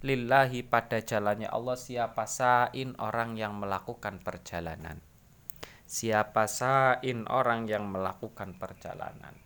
Lillahi 0.00 0.64
pada 0.64 1.04
jalannya 1.04 1.52
Allah 1.52 1.76
siapa 1.76 2.24
sain 2.24 2.96
orang 2.96 3.36
yang 3.36 3.60
melakukan 3.60 4.24
perjalanan? 4.24 5.04
Siapa 5.84 6.48
sain 6.48 7.28
orang 7.28 7.68
yang 7.68 7.92
melakukan 7.92 8.56
perjalanan? 8.56 9.36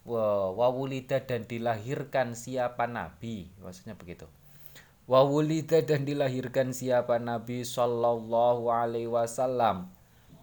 wawulida 0.04 1.24
dan 1.24 1.48
dilahirkan 1.48 2.36
siapa 2.36 2.90
nabi? 2.90 3.48
Maksudnya 3.64 3.96
begitu. 3.96 4.28
Wawulida 5.08 5.84
dan 5.84 6.04
dilahirkan 6.08 6.72
siapa 6.76 7.20
nabi 7.20 7.64
sallallahu 7.64 8.72
alaihi 8.72 9.12
wasallam? 9.12 9.92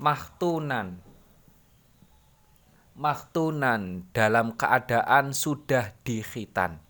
Mahtunan 0.01 1.01
mahtunan 3.01 4.05
dalam 4.13 4.53
keadaan 4.57 5.33
sudah 5.33 5.97
dikhitan. 6.05 6.81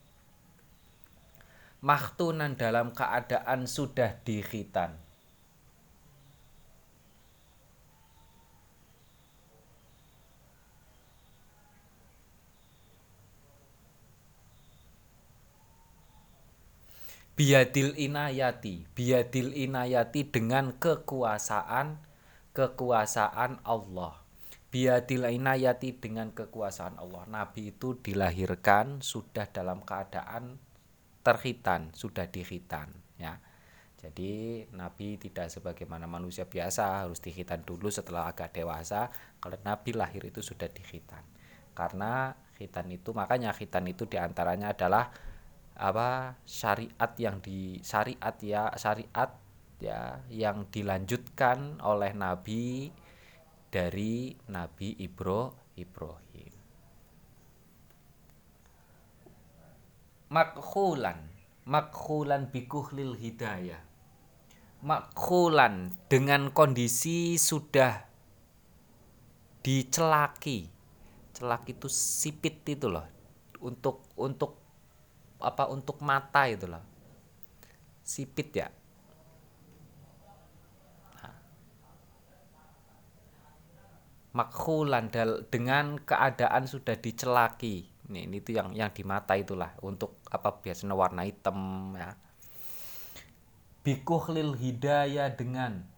Mahtunan 1.80 2.58
dalam 2.60 2.92
keadaan 2.92 3.64
sudah 3.64 4.20
dikhitan 4.20 4.99
biadil 17.40 17.96
inayati. 17.96 18.84
Biadil 18.92 19.56
inayati 19.56 20.28
dengan 20.28 20.76
kekuasaan 20.76 21.96
kekuasaan 22.52 23.64
Allah. 23.64 24.20
Biadil 24.68 25.24
inayati 25.24 25.96
dengan 25.96 26.36
kekuasaan 26.36 27.00
Allah. 27.00 27.24
Nabi 27.32 27.72
itu 27.72 27.96
dilahirkan 27.96 29.00
sudah 29.00 29.48
dalam 29.48 29.80
keadaan 29.80 30.60
terhitan 31.24 31.96
sudah 31.96 32.28
dihitan 32.28 32.92
ya. 33.16 33.40
Jadi 33.96 34.64
Nabi 34.76 35.16
tidak 35.16 35.48
sebagaimana 35.48 36.04
manusia 36.04 36.44
biasa 36.44 37.04
harus 37.08 37.24
dihitan 37.24 37.64
dulu 37.64 37.88
setelah 37.88 38.28
agak 38.28 38.52
dewasa. 38.52 39.08
Kalau 39.40 39.56
Nabi 39.64 39.96
lahir 39.96 40.28
itu 40.28 40.44
sudah 40.44 40.68
dihitan 40.68 41.24
karena 41.72 42.36
khitan 42.60 42.92
itu 42.92 43.16
makanya 43.16 43.56
khitan 43.56 43.88
itu 43.88 44.04
di 44.04 44.20
antaranya 44.20 44.76
adalah 44.76 45.08
apa 45.76 46.40
syariat 46.44 47.12
yang 47.16 47.38
di 47.40 47.80
syariat 47.80 48.36
ya 48.42 48.70
syariat 48.76 49.30
ya 49.80 50.20
yang 50.28 50.68
dilanjutkan 50.68 51.80
oleh 51.80 52.12
Nabi 52.12 52.92
dari 53.72 54.36
Nabi 54.50 54.98
Ibro 55.00 55.72
Ibrahim. 55.78 56.52
Makhulan, 60.30 61.18
makhulan 61.66 62.50
bikuhlil 62.54 63.18
hidayah. 63.18 63.82
Makhulan 64.84 65.90
dengan 66.06 66.54
kondisi 66.54 67.34
sudah 67.34 68.06
dicelaki. 69.64 70.70
Celak 71.34 71.66
itu 71.66 71.90
sipit 71.90 72.62
itu 72.68 72.86
loh. 72.86 73.06
Untuk 73.60 74.06
untuk 74.14 74.59
apa 75.40 75.66
untuk 75.72 75.98
mata 76.04 76.46
itu 76.46 76.68
loh. 76.68 76.84
Sipit 78.04 78.50
ya? 78.52 78.68
Nah. 81.20 81.36
makhulan 84.36 85.10
dengan 85.48 85.98
keadaan 86.00 86.68
sudah 86.68 86.96
dicelaki. 86.96 87.88
Ini, 88.10 88.26
ini 88.26 88.42
itu 88.42 88.54
yang 88.54 88.74
yang 88.74 88.90
di 88.90 89.06
mata 89.06 89.38
itulah 89.38 89.74
untuk 89.86 90.18
apa 90.30 90.60
biasanya 90.60 90.94
warna 90.94 91.22
hitam 91.26 91.92
ya. 91.94 92.14
Bikuhlil 93.80 94.58
hidayah 94.60 95.32
dengan 95.32 95.88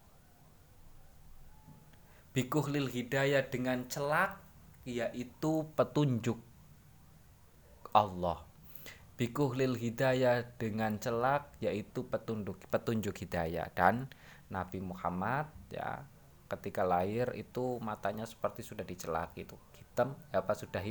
bikuhlil 2.33 2.89
hidayah 2.89 3.45
dengan 3.49 3.85
celak 3.89 4.41
yaitu 4.89 5.69
petunjuk 5.77 6.41
Allah 7.93 8.52
bikuhlil 9.17 9.77
hidayah 9.77 10.45
dengan 10.57 10.97
celak 11.01 11.53
yaitu 11.63 12.05
petunjuk 12.07 12.59
petunjuk 12.69 13.17
hidayah. 13.17 13.69
Dan 13.73 14.09
Nabi 14.53 14.85
Muhammad 14.85 15.49
ya 15.73 16.05
ketika 16.53 16.85
lahir 16.85 17.33
itu 17.33 17.81
matanya 17.81 18.29
seperti 18.29 18.61
sudah 18.61 18.85
dicelak 18.85 19.33
itu 19.41 19.57
hitam 19.81 20.13
apa 20.29 20.53
sudah 20.53 20.85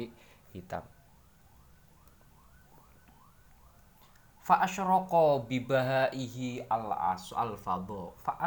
hitam. 0.53 0.81
Fa 4.41 4.65
asyroko 4.65 5.45
bibahaihi 5.45 6.65
al 6.65 6.89
as 6.97 7.29
al 7.37 7.53
fadho. 7.61 8.17
Fa 8.17 8.41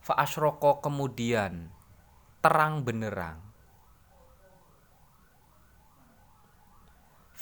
fa 0.00 0.24
kemudian 0.80 1.68
terang 2.40 2.80
benerang 2.80 3.43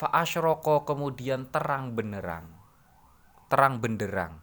fa 0.03 0.11
asyroko 0.19 0.83
kemudian 0.83 1.47
terang 1.55 1.95
benderang. 1.95 2.51
Terang 3.47 3.79
benderang. 3.79 4.35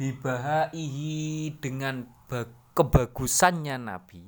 Bibahaihi 0.00 1.52
dengan 1.60 2.08
kebagusannya 2.72 3.76
nabi 3.76 4.24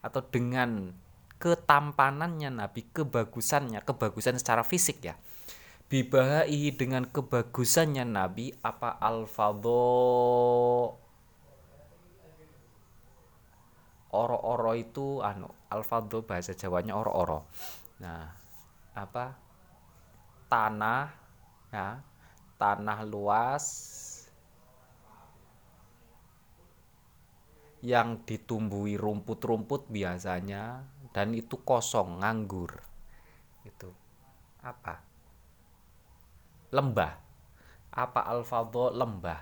atau 0.00 0.24
dengan 0.24 0.96
ketampanannya 1.36 2.48
nabi 2.48 2.88
kebagusannya 2.88 3.84
kebagusan 3.84 4.40
secara 4.40 4.64
fisik 4.64 5.04
ya. 5.04 5.20
Bibahaihi 5.92 6.72
dengan 6.72 7.04
kebagusannya 7.04 8.08
nabi 8.08 8.56
apa 8.64 8.96
alfadho? 8.96 9.84
Oro-oro 14.16 14.72
itu 14.72 15.20
anu 15.20 15.52
alfadho 15.68 16.24
bahasa 16.24 16.56
Jawanya 16.56 16.96
oro-oro. 16.96 17.44
Nah 18.00 18.45
apa 18.96 19.36
tanah 20.48 21.12
ya 21.68 22.00
tanah 22.56 23.04
luas 23.04 23.64
yang 27.84 28.24
ditumbuhi 28.24 28.96
rumput-rumput 28.96 29.92
biasanya 29.92 30.82
dan 31.14 31.32
itu 31.32 31.56
kosong 31.62 32.20
nganggur. 32.20 32.76
Itu 33.64 33.94
apa? 34.60 35.00
Lembah. 36.74 37.14
Apa 37.94 38.20
alfadho? 38.26 38.92
Lembah. 38.92 39.40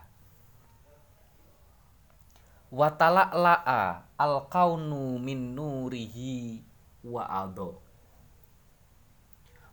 La'a 2.75 4.07
al 4.19 4.35
kaunu 4.51 5.19
min 5.19 5.55
nurihi 5.55 6.63
wa 7.07 7.27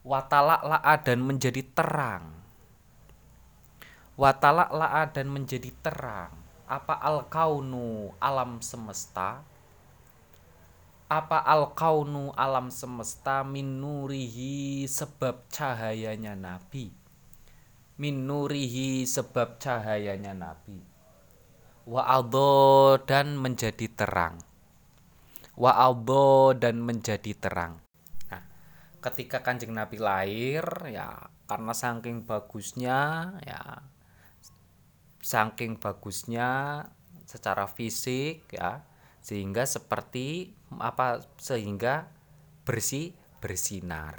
ado 0.01 0.41
la'a 0.41 0.97
dan 1.05 1.21
menjadi 1.21 1.61
terang. 1.77 2.25
La'a 4.17 5.05
dan 5.13 5.29
menjadi 5.29 5.69
terang. 5.85 6.33
Apa 6.65 6.97
al 6.97 7.29
kaunu 7.29 8.09
alam 8.17 8.65
semesta? 8.65 9.45
Apa 11.05 11.43
al 11.45 11.77
kaunu 11.77 12.33
alam 12.33 12.73
semesta 12.73 13.45
min 13.45 13.77
nurihi 13.77 14.89
sebab 14.89 15.45
cahayanya 15.53 16.33
nabi? 16.33 16.89
Min 18.01 18.25
nurihi 18.25 19.05
sebab 19.05 19.61
cahayanya 19.61 20.33
nabi. 20.33 20.81
Wa 21.85 22.25
dan 23.05 23.37
menjadi 23.37 23.85
terang. 23.93 24.41
Wa 25.53 25.93
dan 26.57 26.81
menjadi 26.81 27.37
terang 27.37 27.90
ketika 29.01 29.41
kanjeng 29.41 29.73
nabi 29.73 29.97
lahir 29.97 30.63
ya 30.87 31.29
karena 31.49 31.73
saking 31.73 32.23
bagusnya 32.23 33.33
ya 33.41 33.81
saking 35.21 35.81
bagusnya 35.81 36.85
secara 37.25 37.65
fisik 37.65 38.45
ya 38.53 38.85
sehingga 39.21 39.65
seperti 39.65 40.53
apa 40.81 41.21
sehingga 41.37 42.09
bersih 42.65 43.13
bersinar. 43.41 44.17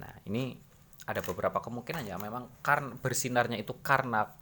Nah 0.00 0.14
ini 0.28 0.56
ada 1.04 1.20
beberapa 1.20 1.60
kemungkinan 1.60 2.08
ya 2.08 2.16
memang 2.16 2.48
karena 2.64 2.96
bersinarnya 2.96 3.60
itu 3.60 3.76
karena 3.84 4.32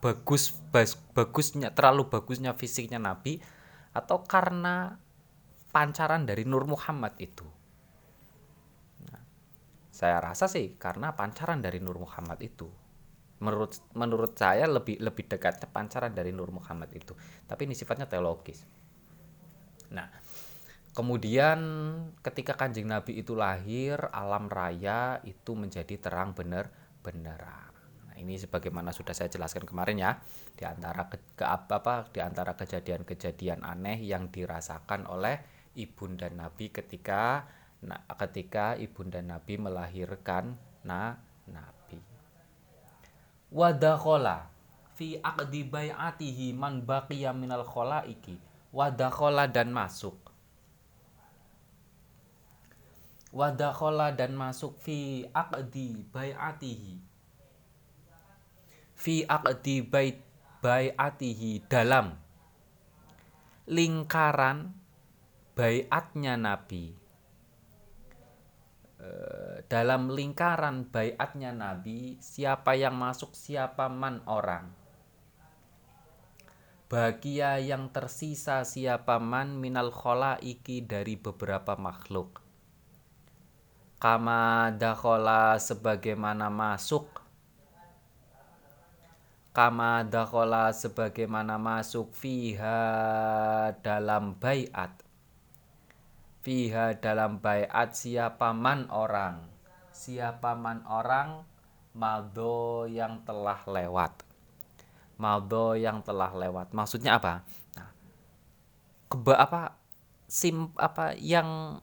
bagus 0.00 0.56
bas, 0.72 0.96
bagusnya 1.12 1.76
terlalu 1.76 2.08
bagusnya 2.08 2.56
fisiknya 2.56 2.96
Nabi 2.96 3.36
atau 3.92 4.24
karena 4.24 4.96
pancaran 5.70 6.24
dari 6.24 6.48
Nur 6.48 6.64
Muhammad 6.64 7.12
itu 7.20 7.44
saya 10.00 10.16
rasa 10.24 10.48
sih 10.48 10.80
karena 10.80 11.12
pancaran 11.12 11.60
dari 11.60 11.76
Nur 11.84 12.00
Muhammad 12.00 12.40
itu. 12.40 12.72
Menurut 13.44 13.76
menurut 13.92 14.32
saya 14.32 14.64
lebih 14.64 14.96
lebih 14.96 15.28
dekat 15.28 15.60
pancaran 15.68 16.16
dari 16.16 16.32
Nur 16.32 16.48
Muhammad 16.48 16.88
itu. 16.96 17.12
Tapi 17.44 17.68
ini 17.68 17.76
sifatnya 17.76 18.08
teologis. 18.08 18.64
Nah 19.92 20.08
kemudian 20.96 21.60
ketika 22.24 22.56
kanjeng 22.56 22.88
Nabi 22.88 23.20
itu 23.20 23.36
lahir 23.36 24.00
alam 24.16 24.48
raya 24.48 25.20
itu 25.28 25.52
menjadi 25.52 26.00
terang 26.00 26.32
bener 26.32 26.72
beneran 27.04 27.70
ini 28.20 28.36
sebagaimana 28.36 28.92
sudah 28.92 29.16
saya 29.16 29.32
jelaskan 29.32 29.64
kemarin 29.64 29.96
ya 29.96 30.12
di 30.54 30.68
antara 30.68 31.08
ke, 31.08 31.16
ke 31.34 31.44
apa 31.44 32.12
di 32.12 32.20
antara 32.20 32.52
kejadian-kejadian 32.52 33.64
aneh 33.64 33.96
yang 34.04 34.28
dirasakan 34.28 35.08
oleh 35.08 35.40
ibunda 35.74 36.28
Nabi 36.28 36.68
ketika 36.68 37.48
nah, 37.84 38.00
ketika 38.16 38.76
ibunda 38.76 39.20
Nabi 39.24 39.56
melahirkan 39.56 40.56
nah 40.84 41.16
Nabi. 41.48 42.00
Wadakhola 43.50 44.48
fi 44.94 45.18
aqdi 45.18 45.66
bai'atihi 45.66 46.52
man 46.54 46.84
baqiya 46.84 47.32
minal 47.32 47.66
khalaiki. 47.66 48.38
Wadakhola 48.70 49.50
dan 49.50 49.74
masuk. 49.74 50.16
Wadakhola 53.34 54.14
dan 54.14 54.38
masuk 54.38 54.78
fi 54.78 55.26
aqdi 55.34 56.06
bai'atihi 56.14 57.10
fi 59.00 59.24
aqdi 59.24 59.80
bait 59.80 60.20
baiatihi 60.60 61.64
dalam 61.72 62.20
lingkaran 63.64 64.76
baiatnya 65.56 66.36
Nabi 66.36 66.99
dalam 69.70 70.10
lingkaran 70.10 70.90
baiatnya 70.90 71.54
Nabi 71.54 72.18
siapa 72.18 72.74
yang 72.74 72.98
masuk 72.98 73.32
siapa 73.32 73.86
man 73.86 74.18
orang. 74.26 74.66
Bahagia 76.90 77.62
yang 77.62 77.94
tersisa 77.94 78.66
siapa 78.66 79.22
man 79.22 79.62
minal 79.62 79.94
iki 80.42 80.82
dari 80.82 81.14
beberapa 81.14 81.78
makhluk. 81.78 82.42
Kama 84.02 84.74
dakhola 84.74 85.54
sebagaimana 85.62 86.50
masuk. 86.50 87.22
Kama 89.54 90.02
dakhola 90.02 90.74
sebagaimana 90.74 91.62
masuk 91.62 92.10
fiha 92.10 92.80
dalam 93.86 94.34
bayat 94.34 95.09
fiha 96.40 96.96
dalam 96.96 97.40
bayat 97.40 97.92
siapa 97.92 98.52
man 98.56 98.88
orang? 98.88 99.44
Siapa 99.92 100.56
man 100.56 100.84
orang? 100.88 101.44
Maldo 101.90 102.86
yang 102.86 103.20
telah 103.26 103.60
lewat. 103.66 104.22
Maldo 105.18 105.76
yang 105.76 106.00
telah 106.00 106.32
lewat. 106.32 106.72
Maksudnya 106.72 107.18
apa? 107.18 107.42
Nah, 107.76 107.90
keba 109.10 109.34
apa 109.36 109.62
sim 110.30 110.70
apa 110.78 111.18
yang 111.18 111.82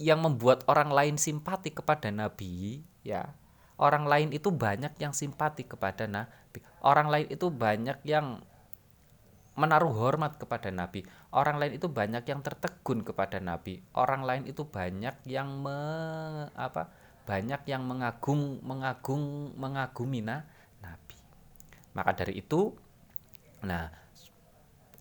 yang 0.00 0.18
membuat 0.18 0.64
orang 0.66 0.90
lain 0.90 1.16
simpati 1.20 1.70
kepada 1.70 2.08
nabi 2.10 2.82
ya. 3.06 3.36
Orang 3.76 4.06
lain 4.06 4.32
itu 4.32 4.50
banyak 4.50 4.94
yang 4.98 5.12
simpati 5.12 5.68
kepada 5.68 6.08
nabi. 6.08 6.64
Orang 6.82 7.12
lain 7.12 7.28
itu 7.30 7.52
banyak 7.52 8.02
yang 8.08 8.40
menaruh 9.52 9.92
hormat 9.92 10.40
kepada 10.40 10.72
Nabi. 10.72 11.04
Orang 11.32 11.60
lain 11.60 11.76
itu 11.76 11.88
banyak 11.88 12.24
yang 12.24 12.40
tertegun 12.40 13.04
kepada 13.04 13.38
Nabi. 13.38 13.84
Orang 13.92 14.24
lain 14.24 14.48
itu 14.48 14.64
banyak 14.64 15.24
yang 15.28 15.60
me, 15.60 15.80
apa? 16.56 16.88
Banyak 17.28 17.62
yang 17.68 17.84
mengagung 17.84 18.60
mengagung 18.64 19.54
mengagumi 19.54 20.24
na, 20.24 20.48
Nabi. 20.80 21.16
Maka 21.92 22.24
dari 22.24 22.40
itu 22.40 22.72
nah 23.62 23.86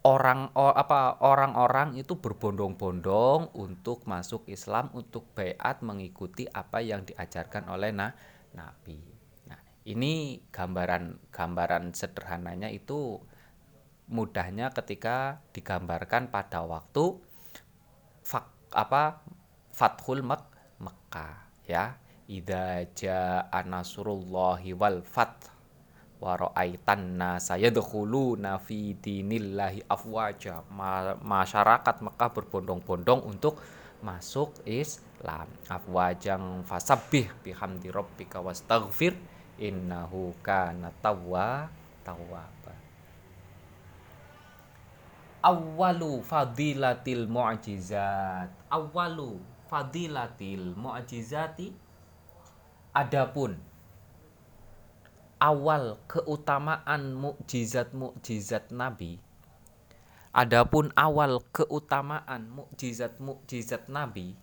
orang 0.05 0.53
or, 0.53 0.77
apa 0.77 1.17
orang-orang 1.25 1.97
itu 1.97 2.13
berbondong-bondong 2.13 3.57
untuk 3.57 4.05
masuk 4.05 4.45
Islam 4.45 4.93
untuk 4.93 5.33
bayat 5.33 5.81
mengikuti 5.81 6.45
apa 6.45 6.77
yang 6.85 7.01
diajarkan 7.01 7.65
oleh 7.73 7.89
na, 7.89 8.13
Nabi 8.53 9.21
ini 9.85 10.37
gambaran 10.53 11.33
gambaran 11.33 11.97
sederhananya 11.97 12.69
itu 12.69 13.17
mudahnya 14.11 14.75
ketika 14.75 15.39
digambarkan 15.55 16.27
pada 16.27 16.67
waktu 16.67 17.15
fak, 18.21 18.45
apa 18.75 19.23
Fathul 19.71 20.21
Mek 20.21 20.43
Mekah 20.83 21.35
ya. 21.65 21.95
Idza 22.31 22.87
jaa 22.95 23.51
wal 24.79 25.03
fath 25.03 25.51
wa 26.21 26.37
ra'aitan 26.37 27.19
nasa 27.19 27.59
yadkhuluna 27.59 28.55
fi 28.61 28.95
dinillahi 28.95 29.83
afwaja. 29.89 30.63
Ma 30.71 31.17
masyarakat 31.19 31.95
Mekah 31.99 32.29
berbondong-bondong 32.31 33.27
untuk 33.27 33.59
masuk 33.99 34.63
Islam. 34.63 35.49
Afwajang 35.67 36.63
fasabbih 36.63 37.31
bihamdi 37.43 37.91
rabbika 37.91 38.39
wastaghfir 38.39 39.17
innahu 39.59 40.33
kana 40.39 40.93
tawwa 41.03 41.67
tawwaba 42.01 42.60
awwalu 45.43 46.21
fadilatil 46.21 47.27
mu'jizat. 47.27 48.49
Awwalu 48.69 49.41
fadilatil 49.67 50.77
mu'jizati. 50.77 51.73
Adapun 52.91 53.71
awal 55.41 55.97
keutamaan 56.05 57.17
mukjizat-mukjizat 57.17 58.69
Nabi 58.69 59.17
Adapun 60.37 60.93
awal 60.93 61.41
keutamaan 61.49 62.45
mukjizat-mukjizat 62.53 63.89
Nabi 63.89 64.37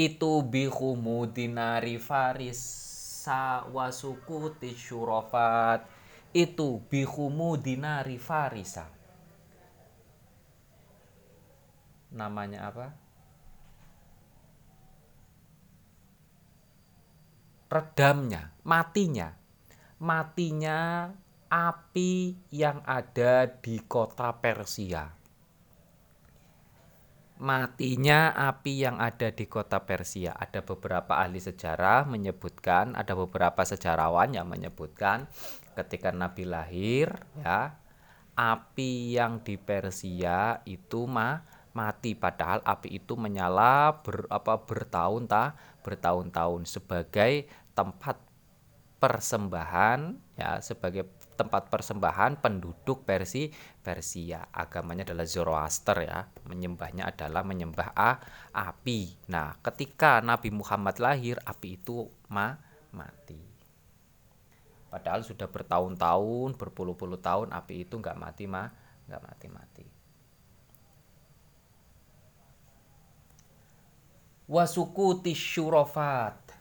itu 0.00 0.32
bihumudinari 0.48 2.00
faris 2.00 2.56
sawasukuti 3.20 4.72
syurafat 4.72 5.84
itu 6.30 6.82
bihumudinari 6.86 8.18
farisa 8.18 8.86
namanya 12.10 12.70
apa 12.70 12.86
redamnya 17.70 18.50
matinya 18.62 19.34
matinya 20.00 21.10
api 21.50 22.38
yang 22.54 22.78
ada 22.86 23.50
di 23.50 23.82
kota 23.82 24.30
Persia. 24.38 25.18
Matinya 27.40 28.30
api 28.36 28.84
yang 28.86 29.02
ada 29.02 29.34
di 29.34 29.50
kota 29.50 29.82
Persia. 29.82 30.36
Ada 30.36 30.62
beberapa 30.62 31.18
ahli 31.18 31.42
sejarah 31.42 32.06
menyebutkan, 32.06 32.94
ada 32.94 33.18
beberapa 33.18 33.66
sejarawan 33.66 34.30
yang 34.30 34.46
menyebutkan 34.46 35.26
ketika 35.80 36.12
Nabi 36.12 36.44
lahir, 36.44 37.12
ya, 37.40 37.76
api 38.36 39.16
yang 39.16 39.40
di 39.40 39.60
Persia 39.60 40.64
itu 40.64 41.04
mah 41.04 41.44
mati 41.70 42.18
padahal 42.18 42.60
api 42.66 42.98
itu 42.98 43.14
menyala 43.14 44.02
ber, 44.02 44.26
apa 44.26 44.58
bertahun 44.58 45.30
ta 45.30 45.54
bertahun-tahun 45.86 46.66
sebagai 46.66 47.46
tempat 47.78 48.18
persembahan 48.98 50.18
ya 50.34 50.58
sebagai 50.58 51.08
tempat 51.40 51.72
persembahan 51.72 52.36
penduduk 52.44 53.08
Persi 53.08 53.48
Persia. 53.80 54.52
Agamanya 54.52 55.08
adalah 55.08 55.24
Zoroaster 55.24 56.04
ya. 56.04 56.28
Menyembahnya 56.44 57.08
adalah 57.08 57.40
menyembah 57.40 57.96
a, 57.96 58.20
api. 58.52 59.16
Nah, 59.32 59.56
ketika 59.64 60.20
Nabi 60.20 60.52
Muhammad 60.52 61.00
lahir, 61.00 61.40
api 61.48 61.80
itu 61.80 62.12
ma, 62.28 62.60
mati. 62.92 63.40
Padahal 64.90 65.22
sudah 65.22 65.46
bertahun-tahun, 65.46 66.58
berpuluh-puluh 66.58 67.22
tahun 67.22 67.54
api 67.54 67.86
itu 67.86 67.94
nggak 67.94 68.18
mati 68.18 68.50
ma, 68.50 68.66
nggak 69.06 69.22
mati-mati. 69.22 69.86
Wasukuti 74.50 75.30
syurofat 75.30 76.58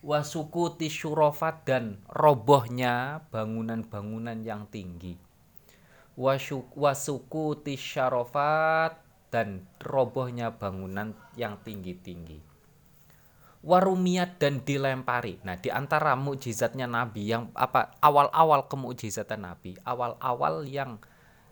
wasukuti 0.00 0.88
syurofat 0.88 1.66
dan 1.68 2.00
robohnya 2.08 3.26
bangunan-bangunan 3.28 4.40
yang 4.40 4.64
tinggi. 4.72 5.12
Wasukuti 6.16 7.76
syarofat 7.76 8.96
dan 9.28 9.66
robohnya 9.82 10.56
bangunan 10.56 11.12
yang 11.36 11.60
tinggi-tinggi 11.60 12.49
warumiat 13.60 14.40
dan 14.40 14.64
dilempari. 14.64 15.36
Nah, 15.44 15.60
di 15.60 15.68
antara 15.68 16.16
mukjizatnya 16.16 16.88
Nabi 16.88 17.28
yang 17.28 17.52
apa 17.52 17.96
awal-awal 18.00 18.66
kemukjizatan 18.72 19.44
Nabi, 19.44 19.76
awal-awal 19.84 20.64
yang 20.64 20.96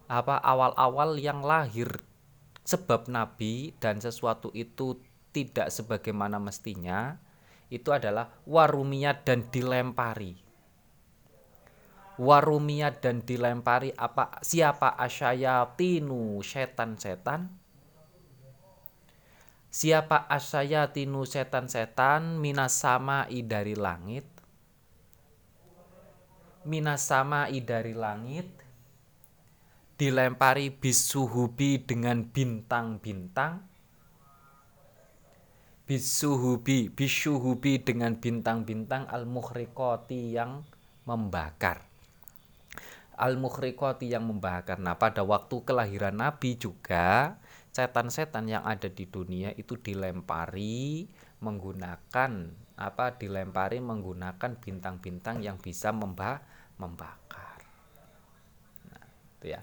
apa 0.09 0.41
awal-awal 0.41 1.21
yang 1.21 1.45
lahir 1.45 2.01
sebab 2.65 3.13
Nabi 3.13 3.77
dan 3.77 4.01
sesuatu 4.01 4.49
itu 4.57 4.97
tidak 5.37 5.69
sebagaimana 5.69 6.41
mestinya 6.41 7.21
itu 7.69 7.93
adalah 7.93 8.33
warumiyat 8.49 9.29
dan 9.29 9.45
dilempari. 9.53 10.41
Warumiyat 12.19 13.05
dan 13.05 13.21
dilempari 13.23 13.93
apa 13.93 14.41
siapa 14.41 14.97
asyayatinu 14.97 16.41
setan-setan 16.41 17.58
Siapa 19.79 20.27
asyayatinu 20.27 21.23
setan-setan 21.23 22.35
minasama 22.43 23.31
dari 23.31 23.79
langit? 23.79 24.27
Minasama 26.67 27.47
dari 27.47 27.95
langit. 27.95 28.51
Dilempari 29.95 30.75
bisuhubi 30.75 31.79
dengan 31.87 32.27
bintang-bintang. 32.27 33.71
Bisuhubi 35.87 36.91
bisuhubi 36.91 37.79
dengan 37.79 38.19
bintang-bintang 38.19 39.07
al 39.07 39.31
muhriqati 39.31 40.35
yang 40.35 40.67
membakar. 41.07 41.87
Al 43.15 43.39
muhriqati 43.39 44.11
yang 44.11 44.27
membakar. 44.27 44.83
Nah 44.83 44.99
pada 44.99 45.23
waktu 45.23 45.63
kelahiran 45.63 46.19
nabi 46.19 46.59
juga 46.59 47.39
setan-setan 47.79 48.51
yang 48.51 48.67
ada 48.67 48.91
di 48.91 49.07
dunia 49.07 49.55
itu 49.55 49.79
dilempari 49.79 51.07
menggunakan 51.39 52.51
apa 52.75 53.07
dilempari 53.15 53.79
menggunakan 53.79 54.59
bintang-bintang 54.59 55.47
yang 55.47 55.63
bisa 55.63 55.95
memba 55.95 56.43
membakar. 56.75 57.63
Nah 58.91 59.07
itu 59.39 59.55
ya. 59.55 59.63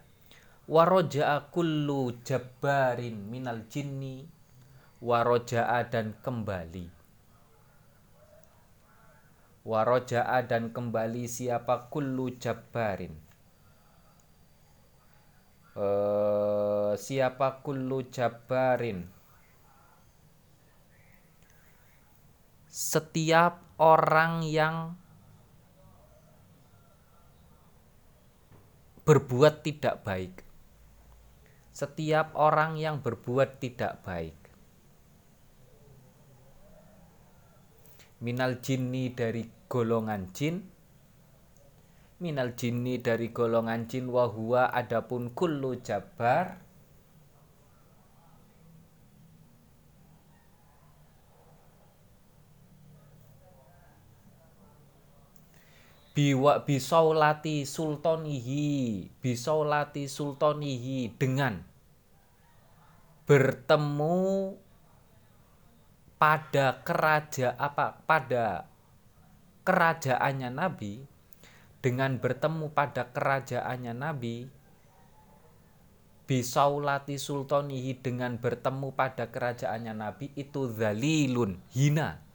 Waroja 0.71 1.51
kullu 1.51 2.23
jabbarin 2.23 3.27
minal 3.27 3.67
jinni 3.67 4.23
waroja'a 5.03 5.91
dan 5.91 6.15
kembali. 6.23 6.87
Waroja'a 9.67 10.39
dan 10.47 10.71
kembali 10.71 11.27
siapa? 11.27 11.91
Kullu 11.91 12.39
jabbarin 12.39 13.24
uh, 15.75 16.95
siapa 16.95 17.61
kullu 17.61 18.07
jabbarin? 18.07 19.05
Setiap 22.71 23.79
orang 23.79 24.43
yang 24.43 24.99
berbuat 29.07 29.63
tidak 29.63 30.03
baik. 30.03 30.43
Setiap 31.75 32.35
orang 32.35 32.75
yang 32.79 32.99
berbuat 32.99 33.59
tidak 33.63 34.03
baik. 34.03 34.35
Minal 38.23 38.63
jinni 38.63 39.11
dari 39.11 39.43
golongan 39.67 40.31
jin 40.31 40.74
minal 42.15 42.55
jinni 42.55 43.03
dari 43.03 43.35
golongan 43.35 43.91
jin 43.91 44.07
wahua 44.07 44.71
adapun 44.71 45.35
kullu 45.35 45.83
jabar 45.83 46.63
biwa 56.15 56.63
bisaulati 56.63 57.67
sultanihi 57.67 59.11
bisaulati 59.19 60.07
sultanihi 60.07 61.11
dengan 61.19 61.59
bertemu 63.27 64.55
pada 66.15 66.79
kerajaan 66.87 67.59
apa? 67.59 67.99
Pada 68.07 68.71
kerajaannya 69.67 70.49
Nabi 70.55 71.14
dengan 71.85 72.17
bertemu 72.17 72.73
pada 72.73 73.13
kerajaannya 73.13 73.93
Nabi 73.93 74.49
bisaulati 76.25 77.21
sultanihi 77.21 78.01
dengan 78.01 78.41
bertemu 78.41 78.97
pada 78.97 79.29
kerajaannya 79.29 79.93
Nabi 79.93 80.33
itu 80.33 80.65
zalilun 80.65 81.61
hina. 81.69 82.25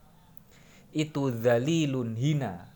Itu 0.95 1.35
zalilun 1.35 2.15
hina. 2.15 2.71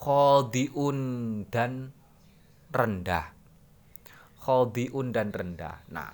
Khodiun 0.00 0.98
dan 1.52 1.92
rendah. 2.72 3.36
Khodiun 4.40 5.12
dan 5.12 5.28
rendah. 5.28 5.84
Nah 5.92 6.08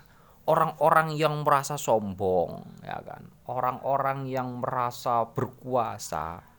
orang-orang 0.51 1.15
yang 1.15 1.47
merasa 1.47 1.79
sombong 1.79 2.83
ya 2.83 2.99
kan? 2.99 3.23
Orang-orang 3.47 4.27
yang 4.27 4.59
merasa 4.59 5.23
berkuasa 5.31 6.54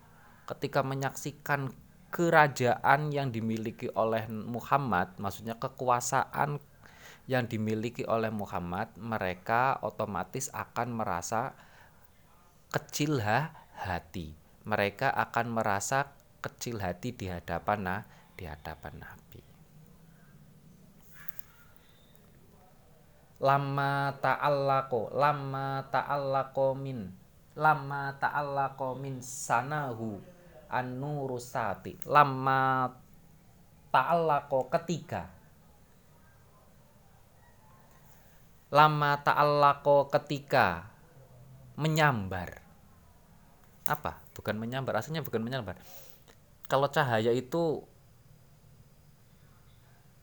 ketika 0.47 0.81
menyaksikan 0.87 1.75
kerajaan 2.15 3.11
yang 3.11 3.35
dimiliki 3.35 3.91
oleh 3.93 4.25
Muhammad 4.31 5.19
maksudnya 5.19 5.59
kekuasaan 5.59 6.63
yang 7.27 7.51
dimiliki 7.51 8.07
oleh 8.07 8.31
Muhammad 8.31 8.95
mereka 8.95 9.83
otomatis 9.83 10.47
akan 10.55 10.95
merasa 10.95 11.59
kecil 12.71 13.19
ha, 13.19 13.51
hati. 13.75 14.35
Mereka 14.67 15.11
akan 15.11 15.55
merasa 15.55 16.11
kecil 16.43 16.83
hati 16.83 17.15
di 17.15 17.27
hadapan 17.31 17.79
nah 17.83 18.03
di 18.35 18.47
hadapan 18.47 19.03
Nabi. 19.03 19.43
Lama 23.43 24.17
ta'allaqo 24.17 25.13
lama 25.13 25.85
ta'allaqo 25.93 26.67
min 26.79 27.13
lama 27.53 28.17
ta'allaqo 28.17 28.97
min 28.97 29.21
sanahu 29.21 30.36
an-nurusati 30.71 32.07
lama 32.09 32.91
ta'allaqo 33.91 34.69
ketika 34.69 35.37
lama 38.71 39.17
ta'allaqo 39.23 40.11
ketika 40.11 40.91
menyambar. 41.79 42.61
Apa? 43.87 44.19
Bukan 44.35 44.59
menyambar 44.59 44.99
aslinya 44.99 45.23
bukan 45.23 45.41
menyambar. 45.41 45.79
Kalau 46.67 46.91
cahaya 46.91 47.31
itu 47.31 47.87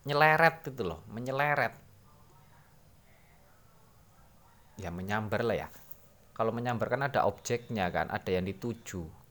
nyeleret 0.03 0.67
itu 0.67 0.83
loh 0.83 1.01
menyeleret. 1.07 1.71
Ya 4.75 4.91
menyambar 4.91 5.41
lah 5.47 5.57
ya. 5.65 5.69
Kalau 6.33 6.51
menyambar 6.51 6.89
kan 6.91 7.07
ada 7.07 7.23
objeknya 7.29 7.87
kan 7.93 8.09
ada 8.09 8.27
yang 8.27 8.43
dituju 8.43 9.22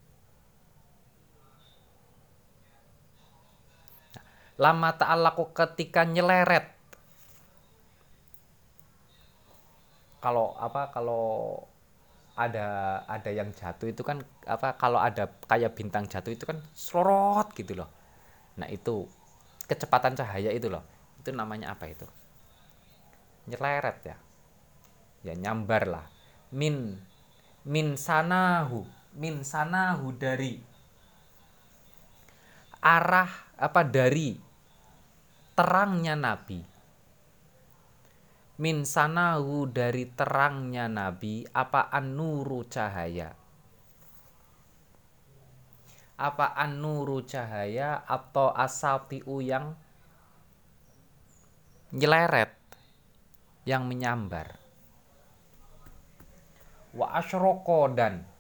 lama 4.61 4.91
ta'alaku 4.97 5.53
ketika 5.57 6.05
nyeleret. 6.05 6.69
Kalau 10.23 10.55
apa 10.55 10.93
kalau 10.95 11.59
ada 12.33 13.01
ada 13.05 13.31
yang 13.31 13.53
jatuh 13.53 13.93
itu 13.93 14.01
kan 14.01 14.25
apa 14.49 14.79
kalau 14.81 14.97
ada 14.97 15.29
kayak 15.45 15.77
bintang 15.77 16.09
jatuh 16.09 16.33
itu 16.33 16.49
kan 16.49 16.63
sorot 16.73 17.53
gitu 17.53 17.77
loh. 17.77 17.91
Nah 18.57 18.69
itu 18.71 19.09
kecepatan 19.67 20.17
cahaya 20.17 20.55
itu 20.55 20.71
loh. 20.71 20.85
Itu 21.19 21.35
namanya 21.35 21.75
apa 21.75 21.91
itu? 21.91 22.07
Nyeleret 23.51 23.99
ya. 24.07 24.17
Ya 25.27 25.35
nyambar 25.35 25.91
lah. 25.91 26.07
Min 26.55 27.01
min 27.67 27.99
sanahu 27.99 28.87
min 29.17 29.45
sanahu 29.45 30.17
dari 30.17 30.72
arah 32.83 33.31
apa 33.55 33.87
dari 33.87 34.35
terangnya 35.55 36.19
nabi. 36.19 36.59
Min 38.59 38.83
sanahu 38.83 39.71
dari 39.71 40.11
terangnya 40.11 40.91
nabi 40.91 41.47
apa 41.55 41.87
anuru 41.95 42.67
cahaya? 42.67 43.39
Apa 46.19 46.59
anuru 46.59 47.23
cahaya 47.23 48.03
atau 48.03 48.51
asatiu 48.51 49.39
yang 49.39 49.79
nyeleret 51.95 52.51
yang 53.63 53.87
menyambar? 53.87 54.59
Wa 56.93 57.15
asyroko 57.23 57.95
dan 57.95 58.32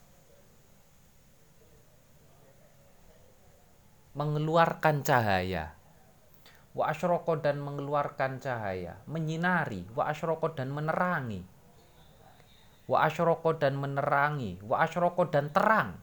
mengeluarkan 4.13 5.01
cahaya. 5.05 5.73
Wa 6.73 6.93
asyroko 6.93 7.41
dan 7.41 7.61
mengeluarkan 7.61 8.41
cahaya. 8.41 9.01
Menyinari. 9.09 9.85
Wa 9.93 10.13
asyroko 10.13 10.53
dan 10.53 10.73
menerangi. 10.73 11.45
Wa 12.89 13.09
asyroko 13.09 13.57
dan 13.57 13.77
menerangi. 13.77 14.61
Wa 14.65 14.85
asyroko 14.85 15.29
dan 15.29 15.53
terang. 15.53 16.01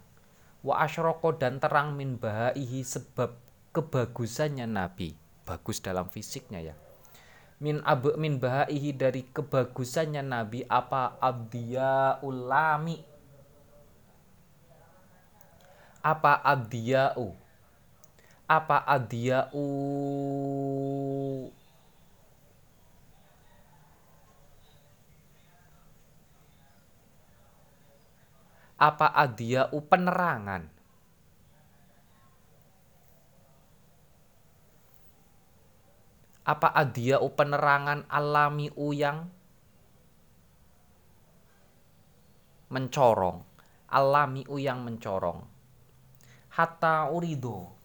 Wa 0.62 0.86
asyroko 0.86 1.38
dan 1.38 1.58
terang 1.58 1.98
min 1.98 2.18
bahaihi 2.22 2.86
sebab 2.86 3.34
kebagusannya 3.74 4.70
nabi. 4.70 5.18
Bagus 5.46 5.82
dalam 5.82 6.10
fisiknya 6.10 6.62
ya. 6.62 6.76
Min 7.60 7.84
abu 7.84 8.16
min 8.16 8.40
bahaihi 8.40 8.96
dari 8.96 9.26
kebagusannya 9.26 10.24
nabi 10.24 10.64
apa 10.70 11.20
abdiya 11.20 12.24
ulami 12.24 13.10
apa 16.00 16.40
adiyau 16.40 17.36
apa 18.50 18.82
adiyau 18.82 19.54
apa 28.80 29.08
adiyau 29.14 29.78
penerangan? 29.86 30.66
Apa 36.50 36.74
adia 36.74 37.22
penerangan 37.22 38.10
alami 38.10 38.74
uyang 38.74 39.30
mencorong? 42.74 43.46
Alami 43.86 44.50
uyang 44.50 44.82
mencorong. 44.82 45.46
Hatta 46.50 47.06
urido 47.14 47.79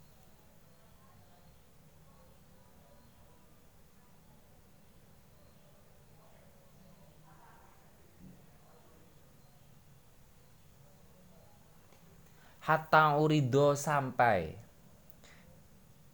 hatta 12.64 13.20
urido 13.20 13.76
sampai 13.76 14.56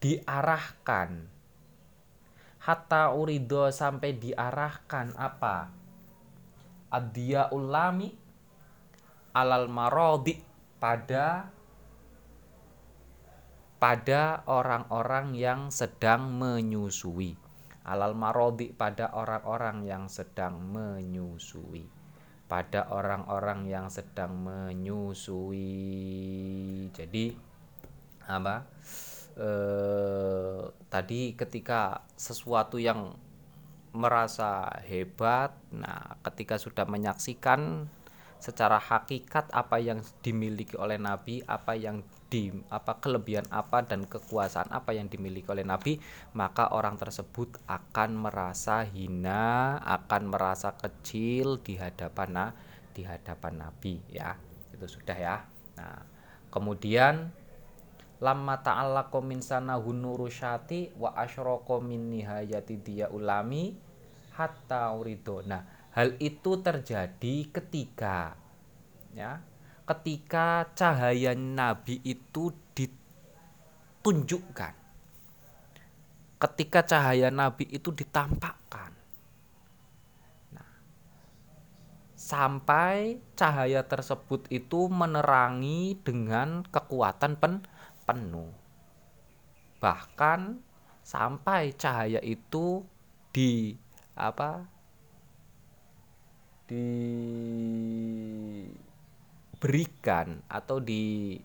diarahkan. 0.02 1.30
Hatta 2.58 3.14
urido 3.14 3.70
sampai 3.70 4.18
diarahkan 4.18 5.14
apa? 5.14 5.70
Adia 6.90 7.54
ulami 7.54 8.10
alal 9.30 9.70
marodi 9.70 10.42
pada 10.82 11.46
pada 13.78 14.42
orang-orang 14.50 15.38
yang 15.38 15.70
sedang 15.70 16.34
menyusui. 16.34 17.38
Alal 17.86 18.18
marodi 18.18 18.74
pada 18.74 19.14
orang-orang 19.14 19.86
yang 19.86 20.10
sedang 20.10 20.58
menyusui 20.58 21.99
pada 22.50 22.90
orang-orang 22.90 23.70
yang 23.70 23.86
sedang 23.86 24.34
menyusui. 24.34 25.62
Jadi 26.90 27.30
apa? 28.26 28.66
Eh, 29.38 30.60
tadi 30.90 31.38
ketika 31.38 32.02
sesuatu 32.18 32.82
yang 32.82 33.14
merasa 33.94 34.66
hebat, 34.82 35.54
nah 35.70 36.18
ketika 36.26 36.58
sudah 36.58 36.82
menyaksikan 36.90 37.86
secara 38.42 38.82
hakikat 38.82 39.46
apa 39.54 39.78
yang 39.78 40.02
dimiliki 40.26 40.74
oleh 40.74 40.98
Nabi, 40.98 41.46
apa 41.46 41.78
yang 41.78 42.02
di 42.30 42.54
apa 42.70 43.02
kelebihan 43.02 43.44
apa 43.50 43.82
dan 43.82 44.06
kekuasaan 44.06 44.70
apa 44.70 44.94
yang 44.94 45.10
dimiliki 45.10 45.50
oleh 45.50 45.66
Nabi, 45.66 45.98
maka 46.38 46.70
orang 46.70 46.94
tersebut 46.94 47.58
akan 47.66 48.14
merasa 48.14 48.86
hina, 48.86 49.76
akan 49.82 50.30
merasa 50.30 50.78
kecil 50.78 51.58
di 51.58 51.74
hadapan 51.74 52.28
nah, 52.30 52.50
di 52.94 53.02
hadapan 53.02 53.66
Nabi 53.66 53.98
ya. 54.14 54.38
Itu 54.70 54.86
sudah 54.86 55.18
ya. 55.18 55.36
Nah, 55.74 56.06
kemudian 56.54 57.34
lamma 58.22 58.62
ta'allaqa 58.62 59.18
min 59.26 59.42
sanahu 59.42 59.90
nurusyati 59.90 60.94
wa 60.94 61.18
asyraka 61.18 61.82
min 61.82 62.14
nihayati 62.14 62.78
dia 62.78 63.10
ulami 63.10 63.74
hatta 64.38 64.94
urido. 64.94 65.42
Nah, 65.42 65.90
hal 65.98 66.14
itu 66.22 66.62
terjadi 66.62 67.50
ketika 67.50 68.38
ya, 69.18 69.42
ketika 69.90 70.70
cahaya 70.78 71.34
nabi 71.34 71.98
itu 72.06 72.54
ditunjukkan. 72.78 74.70
Ketika 76.38 76.86
cahaya 76.86 77.26
nabi 77.34 77.66
itu 77.66 77.90
ditampakkan. 77.90 78.94
Nah, 80.54 80.78
sampai 82.14 83.18
cahaya 83.34 83.82
tersebut 83.82 84.46
itu 84.54 84.86
menerangi 84.86 85.98
dengan 86.06 86.62
kekuatan 86.70 87.34
pen 87.42 87.66
penuh. 88.06 88.54
Bahkan 89.82 90.62
sampai 91.02 91.74
cahaya 91.74 92.22
itu 92.22 92.86
di 93.34 93.74
apa? 94.14 94.70
Diberikan 99.60 100.40
atau 100.48 100.80
diarahkan 100.80 101.44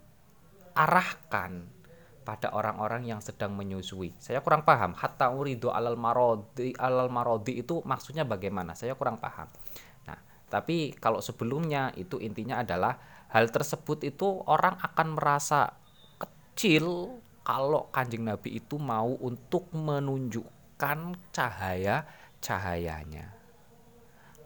pada 2.23 2.55
orang-orang 2.55 3.03
yang 3.11 3.19
sedang 3.19 3.51
menyusui. 3.59 4.15
Saya 4.23 4.39
kurang 4.39 4.63
paham. 4.63 4.95
Hatta 4.95 5.35
uridu 5.35 5.67
alal 5.67 5.99
marodi 5.99 6.71
alal 6.79 7.11
marodi 7.11 7.59
itu 7.59 7.83
maksudnya 7.83 8.23
bagaimana? 8.23 8.71
Saya 8.71 8.95
kurang 8.95 9.19
paham. 9.19 9.51
Nah, 10.07 10.15
tapi 10.47 10.95
kalau 10.95 11.19
sebelumnya 11.19 11.91
itu 11.99 12.15
intinya 12.23 12.63
adalah 12.63 12.95
hal 13.35 13.51
tersebut 13.51 14.07
itu 14.07 14.41
orang 14.47 14.79
akan 14.79 15.19
merasa 15.19 15.75
kecil 16.15 17.19
kalau 17.43 17.91
kanjeng 17.91 18.23
Nabi 18.23 18.63
itu 18.63 18.79
mau 18.79 19.11
untuk 19.19 19.67
menunjukkan 19.75 21.19
cahaya 21.35 22.07
cahayanya 22.39 23.34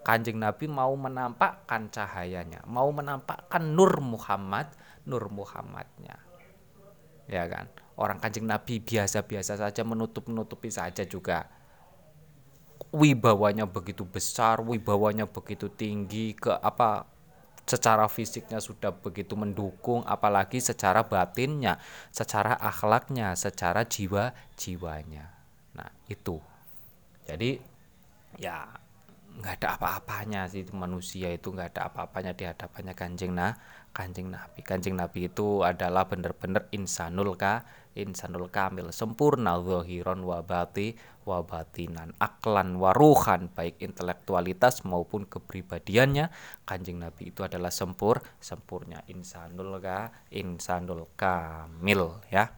Kanjeng 0.09 0.41
Nabi 0.41 0.65
mau 0.65 0.89
menampakkan 0.97 1.85
cahayanya, 1.93 2.65
mau 2.65 2.89
menampakkan 2.89 3.61
nur 3.61 4.01
Muhammad, 4.01 4.65
nur 5.05 5.29
Muhammadnya. 5.29 6.17
Ya 7.29 7.45
kan? 7.45 7.69
Orang 7.93 8.17
Kanjeng 8.17 8.49
Nabi 8.49 8.81
biasa-biasa 8.81 9.61
saja 9.61 9.85
menutup-nutupi 9.85 10.73
saja 10.73 11.05
juga. 11.05 11.45
Wibawanya 12.89 13.69
begitu 13.69 14.01
besar, 14.01 14.65
wibawanya 14.65 15.29
begitu 15.29 15.69
tinggi 15.69 16.33
ke 16.33 16.57
apa 16.57 17.05
secara 17.69 18.09
fisiknya 18.09 18.57
sudah 18.57 18.89
begitu 18.89 19.37
mendukung 19.37 20.01
apalagi 20.09 20.57
secara 20.57 21.05
batinnya, 21.05 21.77
secara 22.09 22.57
akhlaknya, 22.57 23.37
secara 23.37 23.85
jiwa-jiwanya. 23.85 25.29
Nah, 25.77 25.93
itu. 26.09 26.41
Jadi 27.29 27.61
ya 28.41 28.88
nggak 29.39 29.63
ada 29.63 29.79
apa-apanya 29.79 30.51
sih 30.51 30.67
manusia 30.75 31.31
itu 31.31 31.55
nggak 31.55 31.71
ada 31.75 31.81
apa-apanya 31.87 32.35
di 32.35 32.43
hadapannya 32.43 32.91
kanjeng 32.91 33.31
nah 33.31 33.55
kanjeng 33.95 34.27
nabi. 34.29 34.59
Kanjeng 34.61 34.99
nabi 34.99 35.31
itu 35.31 35.63
adalah 35.63 36.05
benar-benar 36.05 36.67
insanul 36.75 37.39
ka 37.39 37.63
insanul 37.97 38.47
kamil 38.53 38.93
sempurna 38.93 39.59
zahiron 39.59 40.23
wabati 40.23 40.95
wabatinan 41.25 42.15
aklan 42.21 42.77
waruhan 42.79 43.49
baik 43.51 43.79
intelektualitas 43.79 44.83
maupun 44.83 45.23
kepribadiannya. 45.25 46.29
Kanjeng 46.67 46.99
nabi 46.99 47.31
itu 47.31 47.41
adalah 47.41 47.71
sempur 47.71 48.19
sempurnya 48.43 49.01
insanul 49.07 49.79
ka 49.79 50.11
insanul 50.35 51.07
kamil 51.15 52.19
ya. 52.27 52.51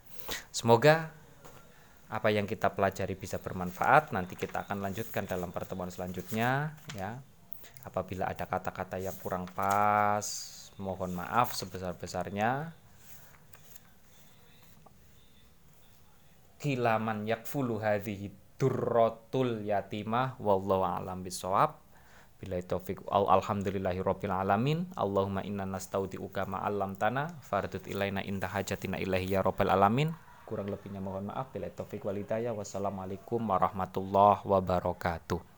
Semoga 0.49 1.20
apa 2.11 2.27
yang 2.27 2.43
kita 2.43 2.75
pelajari 2.75 3.15
bisa 3.15 3.39
bermanfaat 3.39 4.11
nanti 4.11 4.35
kita 4.35 4.67
akan 4.67 4.83
lanjutkan 4.83 5.23
dalam 5.23 5.55
pertemuan 5.55 5.87
selanjutnya 5.87 6.75
ya. 6.91 7.23
Apabila 7.87 8.27
ada 8.27 8.43
kata-kata 8.43 8.99
yang 8.99 9.15
kurang 9.23 9.47
pas 9.47 10.27
mohon 10.75 11.15
maaf 11.15 11.55
sebesar-besarnya. 11.55 12.75
Kilaman 16.59 17.25
yakfulu 17.25 17.79
hadhihi 17.79 18.29
durratul 18.59 19.65
yatimah 19.65 20.37
wallahu 20.37 20.85
a'lam 20.85 21.25
bisawab 21.25 21.81
Bila 22.37 22.61
taufik 22.61 23.01
alhamdulillahi 23.09 24.03
rabbil 24.03 24.35
alamin. 24.35 24.85
Allahumma 24.99 25.47
inna 25.47 25.65
nastaudi'uka 25.65 26.45
ma'allam 26.45 26.99
tanah 26.99 27.39
fardut 27.39 27.87
ilaina 27.87 28.19
inta 28.21 28.51
hajatina 28.51 28.99
ilahi 28.99 29.31
ya 29.31 29.41
rabbal 29.41 29.71
alamin 29.71 30.11
kurang 30.51 30.67
lebihnya 30.67 30.99
mohon 30.99 31.31
maaf. 31.31 31.55
Bila 31.55 31.71
taufik 31.71 32.03
walidaya 32.03 32.51
wassalamualaikum 32.51 33.39
warahmatullahi 33.39 34.43
wabarakatuh 34.43 35.50